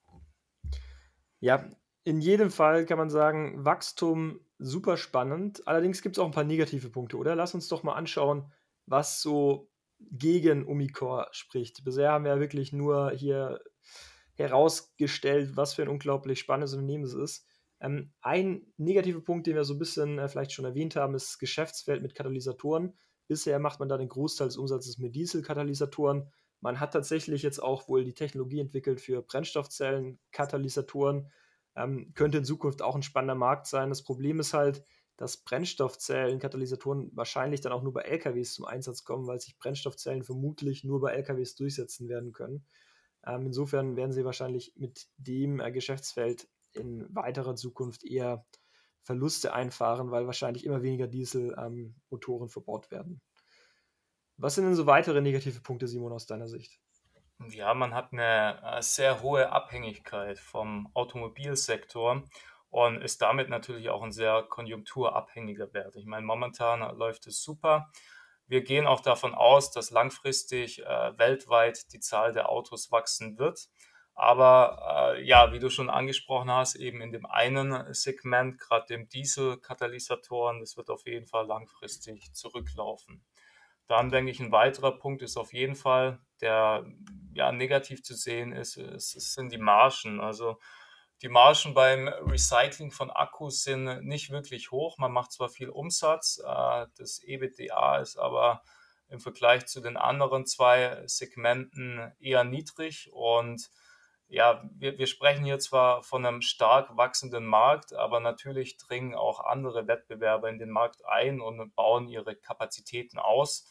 Ja, 1.41 1.69
in 2.05 2.21
jedem 2.21 2.53
Fall 2.53 2.87
kann 2.87 2.99
man 2.99 3.11
sagen, 3.11 3.65
Wachstum 3.65 4.39
super 4.59 4.97
spannend. 4.97 5.67
Allerdings 5.67 6.03
gibt 6.03 6.17
es 6.17 6.21
auch 6.21 6.27
ein 6.27 6.33
paar 6.33 6.45
negative 6.45 6.89
Punkte, 6.89 7.17
oder? 7.17 7.35
Lass 7.35 7.55
uns 7.55 7.67
doch 7.67 7.83
mal 7.83 7.95
anschauen, 7.95 8.53
was 8.87 9.21
so 9.21 9.71
gegen 9.99 10.67
Umicore 10.67 11.29
spricht. 11.33 11.85
Bisher 11.85 12.13
haben 12.13 12.25
wir 12.25 12.33
ja 12.33 12.41
wirklich 12.41 12.73
nur 12.73 13.11
hier 13.13 13.61
herausgestellt, 14.35 15.57
was 15.57 15.75
für 15.75 15.83
ein 15.83 15.89
unglaublich 15.89 16.39
spannendes 16.39 16.75
Unternehmen 16.75 17.05
es 17.05 17.15
ist. 17.15 17.47
Ähm, 17.81 18.13
ein 18.21 18.63
negativer 18.77 19.21
Punkt, 19.21 19.47
den 19.47 19.55
wir 19.55 19.65
so 19.65 19.75
ein 19.75 19.79
bisschen 19.79 20.19
äh, 20.19 20.29
vielleicht 20.29 20.53
schon 20.53 20.65
erwähnt 20.65 20.97
haben, 20.97 21.15
ist 21.15 21.29
das 21.29 21.39
Geschäftsfeld 21.39 22.03
mit 22.03 22.15
Katalysatoren. 22.15 22.97
Bisher 23.29 23.59
macht 23.59 23.81
man 23.81 23.89
da 23.89 23.99
den 23.99 24.09
Großteil 24.09 24.49
des 24.49 24.57
Umsatzes 24.57 24.99
mit 24.99 25.15
Dieselkatalysatoren. 25.15 26.31
Man 26.61 26.81
hat 26.81 26.93
tatsächlich 26.93 27.43
jetzt 27.43 27.63
auch 27.63 27.89
wohl 27.89 28.05
die 28.05 28.15
Technologie 28.15 28.61
entwickelt 28.61 29.01
für 29.01 29.21
Brennstoffzellen, 29.23 30.19
Katalysatoren. 30.33 31.31
Ähm, 31.75 32.13
könnte 32.15 32.39
in 32.39 32.45
Zukunft 32.45 32.81
auch 32.81 32.95
ein 32.95 33.03
spannender 33.03 33.35
Markt 33.35 33.67
sein. 33.67 33.91
Das 33.91 34.03
Problem 34.03 34.41
ist 34.41 34.55
halt, 34.55 34.83
dass 35.17 35.39
Brennstoffzellen, 35.39 36.39
Katalysatoren 36.39 37.11
wahrscheinlich 37.15 37.61
dann 37.61 37.73
auch 37.73 37.83
nur 37.83 37.93
bei 37.93 38.03
LKWs 38.03 38.55
zum 38.55 38.67
Einsatz 38.67 39.05
kommen, 39.05 39.27
weil 39.27 39.41
sich 39.41 39.59
Brennstoffzellen 39.59 40.25
vermutlich 40.25 40.85
nur 40.85 41.01
bei 41.01 41.13
LKWs 41.13 41.57
durchsetzen 41.57 42.09
werden 42.09 42.33
können. 42.33 42.67
Ähm, 43.27 43.47
insofern 43.47 43.97
werden 43.97 44.13
sie 44.13 44.25
wahrscheinlich 44.25 44.75
mit 44.77 45.07
dem 45.17 45.61
äh, 45.61 45.73
Geschäftsfeld 45.73 46.49
in 46.73 47.07
weiterer 47.15 47.57
Zukunft 47.57 48.05
eher 48.05 48.45
Verluste 49.03 49.55
einfahren, 49.55 50.11
weil 50.11 50.27
wahrscheinlich 50.27 50.65
immer 50.65 50.83
weniger 50.83 51.07
Dieselmotoren 51.07 52.49
ähm, 52.49 52.51
verbaut 52.51 52.91
werden. 52.91 53.21
Was 54.37 54.55
sind 54.55 54.65
denn 54.65 54.75
so 54.75 54.87
weitere 54.87 55.21
negative 55.23 55.61
Punkte, 55.61 55.89
Simon, 55.89 56.13
aus 56.13 56.27
deiner 56.27 56.49
Sicht? 56.49 56.79
Ja, 57.49 57.73
man 57.75 57.95
hat 57.95 58.13
eine 58.13 58.61
äh, 58.63 58.83
sehr 58.83 59.23
hohe 59.23 59.51
Abhängigkeit 59.51 60.39
vom 60.39 60.91
Automobilsektor 60.95 62.25
und 62.71 63.01
ist 63.01 63.23
damit 63.23 63.49
natürlich 63.49 63.89
auch 63.89 64.03
ein 64.03 64.13
sehr 64.13 64.43
konjunkturabhängiger 64.43 65.73
Wert. 65.73 65.97
Ich 65.97 66.07
meine, 66.07 66.27
momentan 66.27 66.81
läuft 66.97 67.27
es 67.27 67.43
super. 67.43 67.91
Wir 68.49 68.63
gehen 68.63 68.87
auch 68.87 69.01
davon 69.01 69.35
aus, 69.35 69.73
dass 69.73 69.91
langfristig 69.91 70.85
äh, 70.85 71.19
weltweit 71.19 71.93
die 71.93 72.01
Zahl 72.01 72.33
der 72.33 72.49
Autos 72.49 72.93
wachsen 72.93 73.39
wird. 73.39 73.69
Aber 74.15 75.15
äh, 75.17 75.23
ja, 75.25 75.53
wie 75.53 75.59
du 75.59 75.69
schon 75.69 75.91
angesprochen 75.91 76.51
hast, 76.51 76.75
eben 76.77 77.03
in 77.03 77.13
dem 77.13 77.27
einen 77.27 77.93
Segment, 77.93 78.59
gerade 78.59 78.87
dem 78.87 79.09
Dieselkatalysatoren, 79.09 80.61
das 80.61 80.77
wird 80.77 80.89
auf 80.89 81.05
jeden 81.07 81.27
Fall 81.27 81.47
langfristig 81.47 82.33
zurücklaufen. 82.33 83.23
Dann 83.89 84.11
denke 84.11 84.31
ich, 84.31 84.41
ein 84.41 84.53
weiterer 84.53 84.99
Punkt 84.99 85.23
ist 85.23 85.37
auf 85.37 85.53
jeden 85.53 85.77
Fall, 85.77 86.19
der 86.41 86.87
ja 87.33 87.53
negativ 87.53 88.03
zu 88.03 88.15
sehen 88.15 88.53
ist, 88.53 88.79
ist, 88.79 89.13
sind 89.35 89.53
die 89.53 89.59
Margen. 89.59 90.21
Also 90.21 90.59
die 91.23 91.29
Margen 91.29 91.75
beim 91.75 92.09
Recycling 92.09 92.91
von 92.91 93.11
Akkus 93.11 93.63
sind 93.63 94.05
nicht 94.05 94.31
wirklich 94.31 94.71
hoch. 94.71 94.99
Man 94.99 95.13
macht 95.13 95.33
zwar 95.33 95.49
viel 95.49 95.71
Umsatz, 95.71 96.41
äh, 96.45 96.87
das 96.97 97.23
EBITDA 97.23 97.99
ist 97.99 98.19
aber 98.19 98.63
im 99.09 99.21
Vergleich 99.21 99.67
zu 99.67 99.81
den 99.81 99.97
anderen 99.97 100.47
zwei 100.47 101.03
Segmenten 101.07 102.13
eher 102.19 102.45
niedrig 102.45 103.11
und 103.13 103.71
ja, 104.29 104.69
wir, 104.75 104.99
wir 104.99 105.07
sprechen 105.07 105.45
hier 105.45 105.61
zwar 105.61 106.03
von 106.03 106.27
einem 106.27 106.43
stark 106.43 106.97
wachsenden 106.97 107.47
Markt, 107.47 107.95
aber 107.95 108.19
natürlich 108.19 108.77
dringen 108.77 109.15
auch 109.15 109.41
andere 109.41 109.87
Wettbewerber 109.87 110.49
in 110.49 110.59
den 110.59 110.71
Markt 110.71 111.07
ein 111.07 111.41
und 111.41 111.75
bauen 111.77 112.09
ihre 112.09 112.35
Kapazitäten 112.35 113.19
aus. 113.19 113.69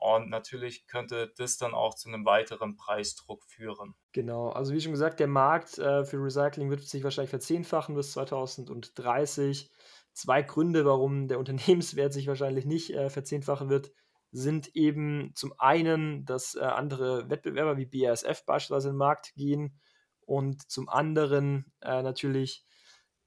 Und 0.00 0.30
natürlich 0.30 0.86
könnte 0.86 1.32
das 1.36 1.56
dann 1.56 1.74
auch 1.74 1.94
zu 1.94 2.08
einem 2.08 2.24
weiteren 2.24 2.76
Preisdruck 2.76 3.44
führen. 3.44 3.94
Genau, 4.12 4.50
also 4.50 4.72
wie 4.72 4.80
schon 4.80 4.92
gesagt, 4.92 5.20
der 5.20 5.26
Markt 5.26 5.78
äh, 5.78 6.04
für 6.04 6.22
Recycling 6.22 6.70
wird 6.70 6.82
sich 6.82 7.04
wahrscheinlich 7.04 7.30
verzehnfachen 7.30 7.94
bis 7.94 8.12
2030. 8.12 9.70
Zwei 10.12 10.42
Gründe, 10.42 10.84
warum 10.84 11.28
der 11.28 11.38
Unternehmenswert 11.38 12.12
sich 12.12 12.26
wahrscheinlich 12.26 12.64
nicht 12.64 12.90
äh, 12.90 13.10
verzehnfachen 13.10 13.70
wird, 13.70 13.90
sind 14.30 14.74
eben 14.76 15.32
zum 15.34 15.54
einen, 15.58 16.24
dass 16.24 16.54
äh, 16.54 16.60
andere 16.60 17.30
Wettbewerber 17.30 17.76
wie 17.76 17.86
BASF 17.86 18.44
beispielsweise 18.44 18.88
in 18.88 18.94
den 18.94 18.98
Markt 18.98 19.32
gehen 19.36 19.80
und 20.26 20.70
zum 20.70 20.88
anderen 20.88 21.72
äh, 21.80 22.02
natürlich 22.02 22.64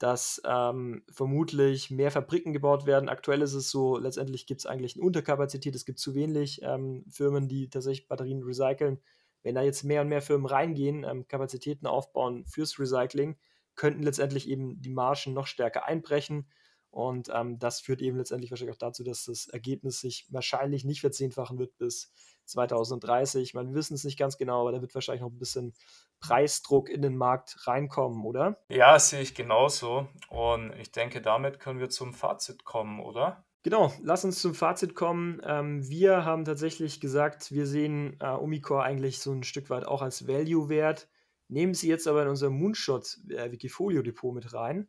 dass 0.02 0.42
ähm, 0.46 1.04
vermutlich 1.12 1.92
mehr 1.92 2.10
Fabriken 2.10 2.54
gebaut 2.54 2.88
werden. 2.88 3.08
Aktuell 3.08 3.44
ist 3.44 3.54
es 3.54 3.70
so, 3.70 4.00
letztendlich 4.00 4.48
gibt 4.48 4.62
es 4.62 4.66
eigentlich 4.66 4.96
eine 4.96 5.06
Unterkapazität, 5.06 5.76
es 5.76 5.86
gibt 5.86 6.00
zu 6.00 6.16
wenig 6.16 6.60
ähm, 6.64 7.06
Firmen, 7.08 7.48
die 7.48 7.70
tatsächlich 7.70 8.08
Batterien 8.08 8.42
recyceln. 8.42 9.00
Wenn 9.44 9.54
da 9.54 9.62
jetzt 9.62 9.84
mehr 9.84 10.02
und 10.02 10.08
mehr 10.08 10.24
Firmen 10.24 10.48
reingehen, 10.48 11.04
ähm, 11.04 11.28
Kapazitäten 11.28 11.86
aufbauen 11.86 12.48
fürs 12.48 12.80
Recycling, 12.80 13.38
könnten 13.76 14.02
letztendlich 14.02 14.50
eben 14.50 14.82
die 14.82 14.90
Margen 14.90 15.34
noch 15.34 15.46
stärker 15.46 15.86
einbrechen. 15.86 16.48
Und 16.92 17.30
ähm, 17.34 17.58
das 17.58 17.80
führt 17.80 18.02
eben 18.02 18.18
letztendlich 18.18 18.52
wahrscheinlich 18.52 18.76
auch 18.76 18.80
dazu, 18.80 19.04
dass 19.04 19.26
das 19.26 19.48
Ergebnis 19.48 20.02
sich 20.02 20.28
wahrscheinlich 20.30 20.84
nicht 20.84 21.00
verzehnfachen 21.00 21.58
wird 21.58 21.78
bis 21.78 22.12
2030. 22.46 23.54
Man, 23.54 23.70
wir 23.70 23.76
wissen 23.76 23.94
es 23.94 24.04
nicht 24.04 24.20
ganz 24.20 24.38
genau, 24.38 24.62
aber 24.62 24.74
da 24.74 24.82
wird 24.82 24.94
wahrscheinlich 24.94 25.22
noch 25.22 25.32
ein 25.32 25.40
bisschen 25.40 25.74
Preisdruck 26.20 26.90
in 26.90 27.02
den 27.02 27.16
Markt 27.16 27.66
reinkommen, 27.66 28.26
oder? 28.26 28.58
Ja, 28.68 29.00
sehe 29.00 29.22
ich 29.22 29.34
genauso. 29.34 30.10
Und 30.30 30.74
ich 30.80 30.92
denke, 30.92 31.22
damit 31.22 31.60
können 31.60 31.80
wir 31.80 31.90
zum 31.90 32.14
Fazit 32.14 32.66
kommen, 32.66 33.00
oder? 33.00 33.46
Genau, 33.64 33.94
lass 34.02 34.26
uns 34.26 34.42
zum 34.42 34.56
Fazit 34.56 34.96
kommen. 34.96 35.40
Ähm, 35.46 35.88
wir 35.88 36.26
haben 36.26 36.46
tatsächlich 36.46 37.00
gesagt, 37.00 37.52
wir 37.52 37.68
sehen 37.68 38.18
äh, 38.20 38.32
Umicore 38.32 38.84
eigentlich 38.84 39.20
so 39.20 39.32
ein 39.32 39.44
Stück 39.44 39.70
weit 39.70 39.86
auch 39.86 40.02
als 40.02 40.28
Value-Wert, 40.28 41.08
nehmen 41.48 41.74
sie 41.74 41.88
jetzt 41.88 42.08
aber 42.08 42.24
in 42.24 42.30
unser 42.30 42.50
Moonshot 42.50 43.20
äh, 43.30 43.50
mit 43.50 44.54
rein. 44.54 44.88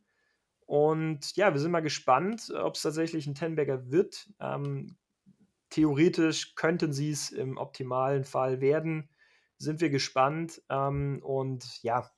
Und 0.73 1.37
ja, 1.37 1.53
wir 1.53 1.61
sind 1.61 1.71
mal 1.71 1.81
gespannt, 1.81 2.51
ob 2.51 2.77
es 2.77 2.81
tatsächlich 2.81 3.27
ein 3.27 3.35
Tenberger 3.35 3.91
wird. 3.91 4.31
Ähm, 4.41 4.97
theoretisch 5.69 6.55
könnten 6.55 6.95
sie 6.95 7.11
es 7.11 7.31
im 7.31 7.59
optimalen 7.59 8.25
Fall 8.25 8.63
werden. 8.63 9.11
Sind 9.59 9.83
wir 9.83 9.91
gespannt. 9.91 10.63
Ähm, 10.71 11.21
und 11.23 11.83
ja, 11.83 12.11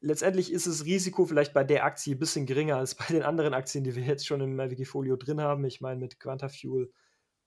letztendlich 0.00 0.50
ist 0.50 0.68
das 0.68 0.86
Risiko 0.86 1.26
vielleicht 1.26 1.52
bei 1.52 1.62
der 1.62 1.84
Aktie 1.84 2.14
ein 2.14 2.18
bisschen 2.18 2.46
geringer 2.46 2.76
als 2.76 2.94
bei 2.94 3.04
den 3.10 3.24
anderen 3.24 3.52
Aktien, 3.52 3.84
die 3.84 3.94
wir 3.94 4.04
jetzt 4.04 4.26
schon 4.26 4.40
im 4.40 4.56
Wikifolio 4.56 5.16
drin 5.16 5.42
haben. 5.42 5.66
Ich 5.66 5.82
meine, 5.82 6.00
mit 6.00 6.18
Quantafuel 6.18 6.90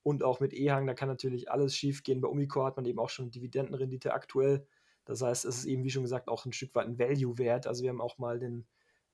und 0.04 0.22
auch 0.22 0.38
mit 0.38 0.54
EHang, 0.54 0.86
da 0.86 0.94
kann 0.94 1.08
natürlich 1.08 1.50
alles 1.50 1.74
schief 1.74 2.04
gehen. 2.04 2.20
Bei 2.20 2.28
Umicore 2.28 2.66
hat 2.66 2.76
man 2.76 2.86
eben 2.86 3.00
auch 3.00 3.10
schon 3.10 3.32
Dividendenrendite 3.32 4.14
aktuell. 4.14 4.64
Das 5.06 5.22
heißt, 5.22 5.44
es 5.44 5.58
ist 5.58 5.64
eben, 5.64 5.82
wie 5.82 5.90
schon 5.90 6.04
gesagt, 6.04 6.28
auch 6.28 6.46
ein 6.46 6.52
Stück 6.52 6.72
weit 6.76 6.86
ein 6.86 7.00
Value-Wert. 7.00 7.66
Also 7.66 7.82
wir 7.82 7.90
haben 7.90 8.00
auch 8.00 8.18
mal 8.18 8.38
den 8.38 8.64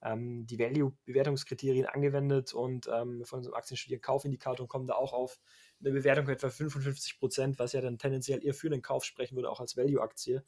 ähm, 0.03 0.47
die 0.47 0.59
Value-Bewertungskriterien 0.59 1.87
angewendet 1.87 2.55
und 2.55 2.89
ähm, 2.93 3.25
von 3.25 3.39
unserem 3.39 3.55
Aktienstudier 3.55 4.01
Kaufindikator 4.01 4.67
kommen 4.69 4.87
da 4.87 4.95
auch 4.95 5.13
auf 5.13 5.41
eine 5.81 5.93
Bewertung 5.93 6.27
von 6.27 6.35
etwa 6.35 6.51
55 6.51 7.19
Prozent, 7.19 7.59
was 7.59 7.73
ja 7.73 7.81
dann 7.81 7.99
tendenziell 7.99 8.45
eher 8.45 8.55
für 8.55 8.71
den 8.71 8.83
Kauf 8.83 9.05
sprechen 9.05 9.37
würde, 9.37 9.51
auch 9.51 9.61
als 9.61 9.77
Value-Aktie. 9.77 10.45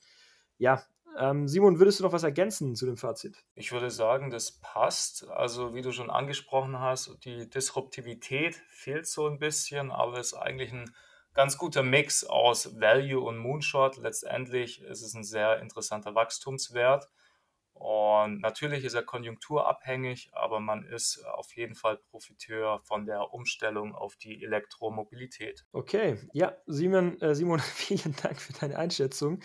Ja, 0.58 0.82
ähm, 1.18 1.46
Simon, 1.46 1.78
würdest 1.78 2.00
du 2.00 2.04
noch 2.04 2.12
was 2.12 2.22
ergänzen 2.22 2.74
zu 2.74 2.86
dem 2.86 2.96
Fazit? 2.96 3.44
Ich 3.54 3.72
würde 3.72 3.90
sagen, 3.90 4.30
das 4.30 4.52
passt. 4.52 5.28
Also, 5.28 5.74
wie 5.74 5.82
du 5.82 5.92
schon 5.92 6.10
angesprochen 6.10 6.80
hast, 6.80 7.18
die 7.24 7.48
Disruptivität 7.48 8.56
fehlt 8.70 9.06
so 9.06 9.26
ein 9.26 9.38
bisschen, 9.38 9.90
aber 9.90 10.18
es 10.18 10.28
ist 10.28 10.34
eigentlich 10.34 10.72
ein 10.72 10.90
ganz 11.34 11.58
guter 11.58 11.82
Mix 11.82 12.24
aus 12.24 12.80
Value 12.80 13.20
und 13.20 13.38
Moonshot. 13.38 13.98
Letztendlich 13.98 14.82
ist 14.82 15.02
es 15.02 15.14
ein 15.14 15.24
sehr 15.24 15.60
interessanter 15.60 16.14
Wachstumswert. 16.14 17.10
Und 17.74 18.40
natürlich 18.40 18.84
ist 18.84 18.94
er 18.94 19.02
konjunkturabhängig, 19.02 20.30
aber 20.32 20.60
man 20.60 20.84
ist 20.84 21.24
auf 21.24 21.56
jeden 21.56 21.74
Fall 21.74 21.96
Profiteur 21.96 22.80
von 22.84 23.06
der 23.06 23.32
Umstellung 23.32 23.94
auf 23.94 24.16
die 24.16 24.44
Elektromobilität. 24.44 25.64
Okay, 25.72 26.18
ja, 26.32 26.56
Simon, 26.66 27.20
äh, 27.20 27.34
Simon 27.34 27.58
vielen 27.74 28.14
Dank 28.22 28.40
für 28.40 28.52
deine 28.52 28.78
Einschätzung. 28.78 29.40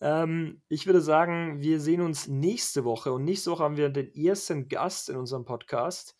Ähm, 0.00 0.62
ich 0.68 0.86
würde 0.86 1.00
sagen, 1.00 1.60
wir 1.60 1.80
sehen 1.80 2.00
uns 2.00 2.26
nächste 2.26 2.84
Woche 2.84 3.12
und 3.12 3.24
nächste 3.24 3.50
Woche 3.50 3.64
haben 3.64 3.76
wir 3.76 3.90
den 3.90 4.14
ersten 4.14 4.68
Gast 4.68 5.08
in 5.08 5.16
unserem 5.16 5.44
Podcast. 5.44 6.16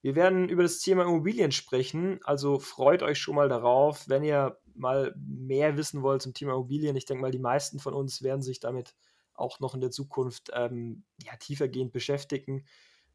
Wir 0.00 0.14
werden 0.14 0.48
über 0.48 0.62
das 0.62 0.80
Thema 0.80 1.04
Immobilien 1.04 1.50
sprechen, 1.50 2.20
also 2.24 2.58
freut 2.58 3.02
euch 3.02 3.18
schon 3.18 3.34
mal 3.34 3.48
darauf, 3.48 4.08
wenn 4.08 4.22
ihr 4.22 4.58
mal 4.74 5.14
mehr 5.16 5.76
wissen 5.76 6.02
wollt 6.02 6.22
zum 6.22 6.34
Thema 6.34 6.52
Immobilien. 6.52 6.96
Ich 6.96 7.06
denke 7.06 7.22
mal, 7.22 7.30
die 7.30 7.38
meisten 7.38 7.78
von 7.78 7.94
uns 7.94 8.22
werden 8.22 8.42
sich 8.42 8.60
damit 8.60 8.94
auch 9.34 9.60
noch 9.60 9.74
in 9.74 9.80
der 9.80 9.90
Zukunft 9.90 10.50
ähm, 10.54 11.04
ja, 11.22 11.36
tiefergehend 11.36 11.92
beschäftigen. 11.92 12.64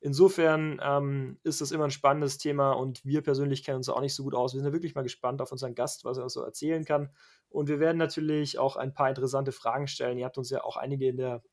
Insofern 0.01 0.79
ähm, 0.81 1.39
ist 1.43 1.59
das 1.59 1.71
immer 1.71 1.83
ein 1.83 1.91
spannendes 1.91 2.37
Thema 2.37 2.71
und 2.71 3.03
wir 3.03 3.21
persönlich 3.21 3.65
kennen 3.65 3.77
uns 3.77 3.89
auch 3.89 3.99
nicht 3.99 4.15
so 4.15 4.23
gut 4.23 4.33
aus. 4.33 4.53
Wir 4.53 4.61
sind 4.61 4.71
wirklich 4.71 4.95
mal 4.95 5.01
gespannt 5.01 5.41
auf 5.41 5.51
unseren 5.51 5.75
Gast, 5.75 6.05
was 6.05 6.17
er 6.17 6.29
so 6.29 6.41
erzählen 6.41 6.85
kann. 6.85 7.09
Und 7.49 7.67
wir 7.67 7.81
werden 7.81 7.97
natürlich 7.97 8.57
auch 8.57 8.77
ein 8.77 8.93
paar 8.93 9.09
interessante 9.09 9.51
Fragen 9.51 9.87
stellen. 9.87 10.17
Ihr 10.17 10.25
habt 10.25 10.37
uns 10.37 10.49
ja 10.51 10.63
auch 10.63 10.77
einige 10.77 11.07
in 11.07 11.17
der 11.17 11.43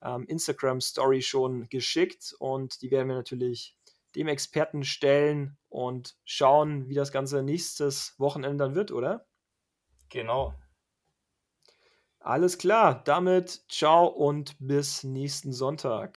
ähm, 0.00 0.26
Instagram-Story 0.26 1.22
schon 1.22 1.68
geschickt 1.70 2.34
und 2.38 2.82
die 2.82 2.90
werden 2.92 3.08
wir 3.08 3.16
natürlich 3.16 3.76
dem 4.14 4.28
Experten 4.28 4.84
stellen 4.84 5.56
und 5.68 6.16
schauen, 6.24 6.88
wie 6.88 6.94
das 6.94 7.12
Ganze 7.12 7.42
nächstes 7.42 8.14
Wochenende 8.18 8.64
dann 8.64 8.74
wird, 8.74 8.92
oder? 8.92 9.26
Genau. 10.10 10.54
Alles 12.24 12.56
klar, 12.56 13.02
damit 13.04 13.62
ciao 13.68 14.06
und 14.06 14.54
bis 14.60 15.02
nächsten 15.02 15.52
Sonntag. 15.52 16.16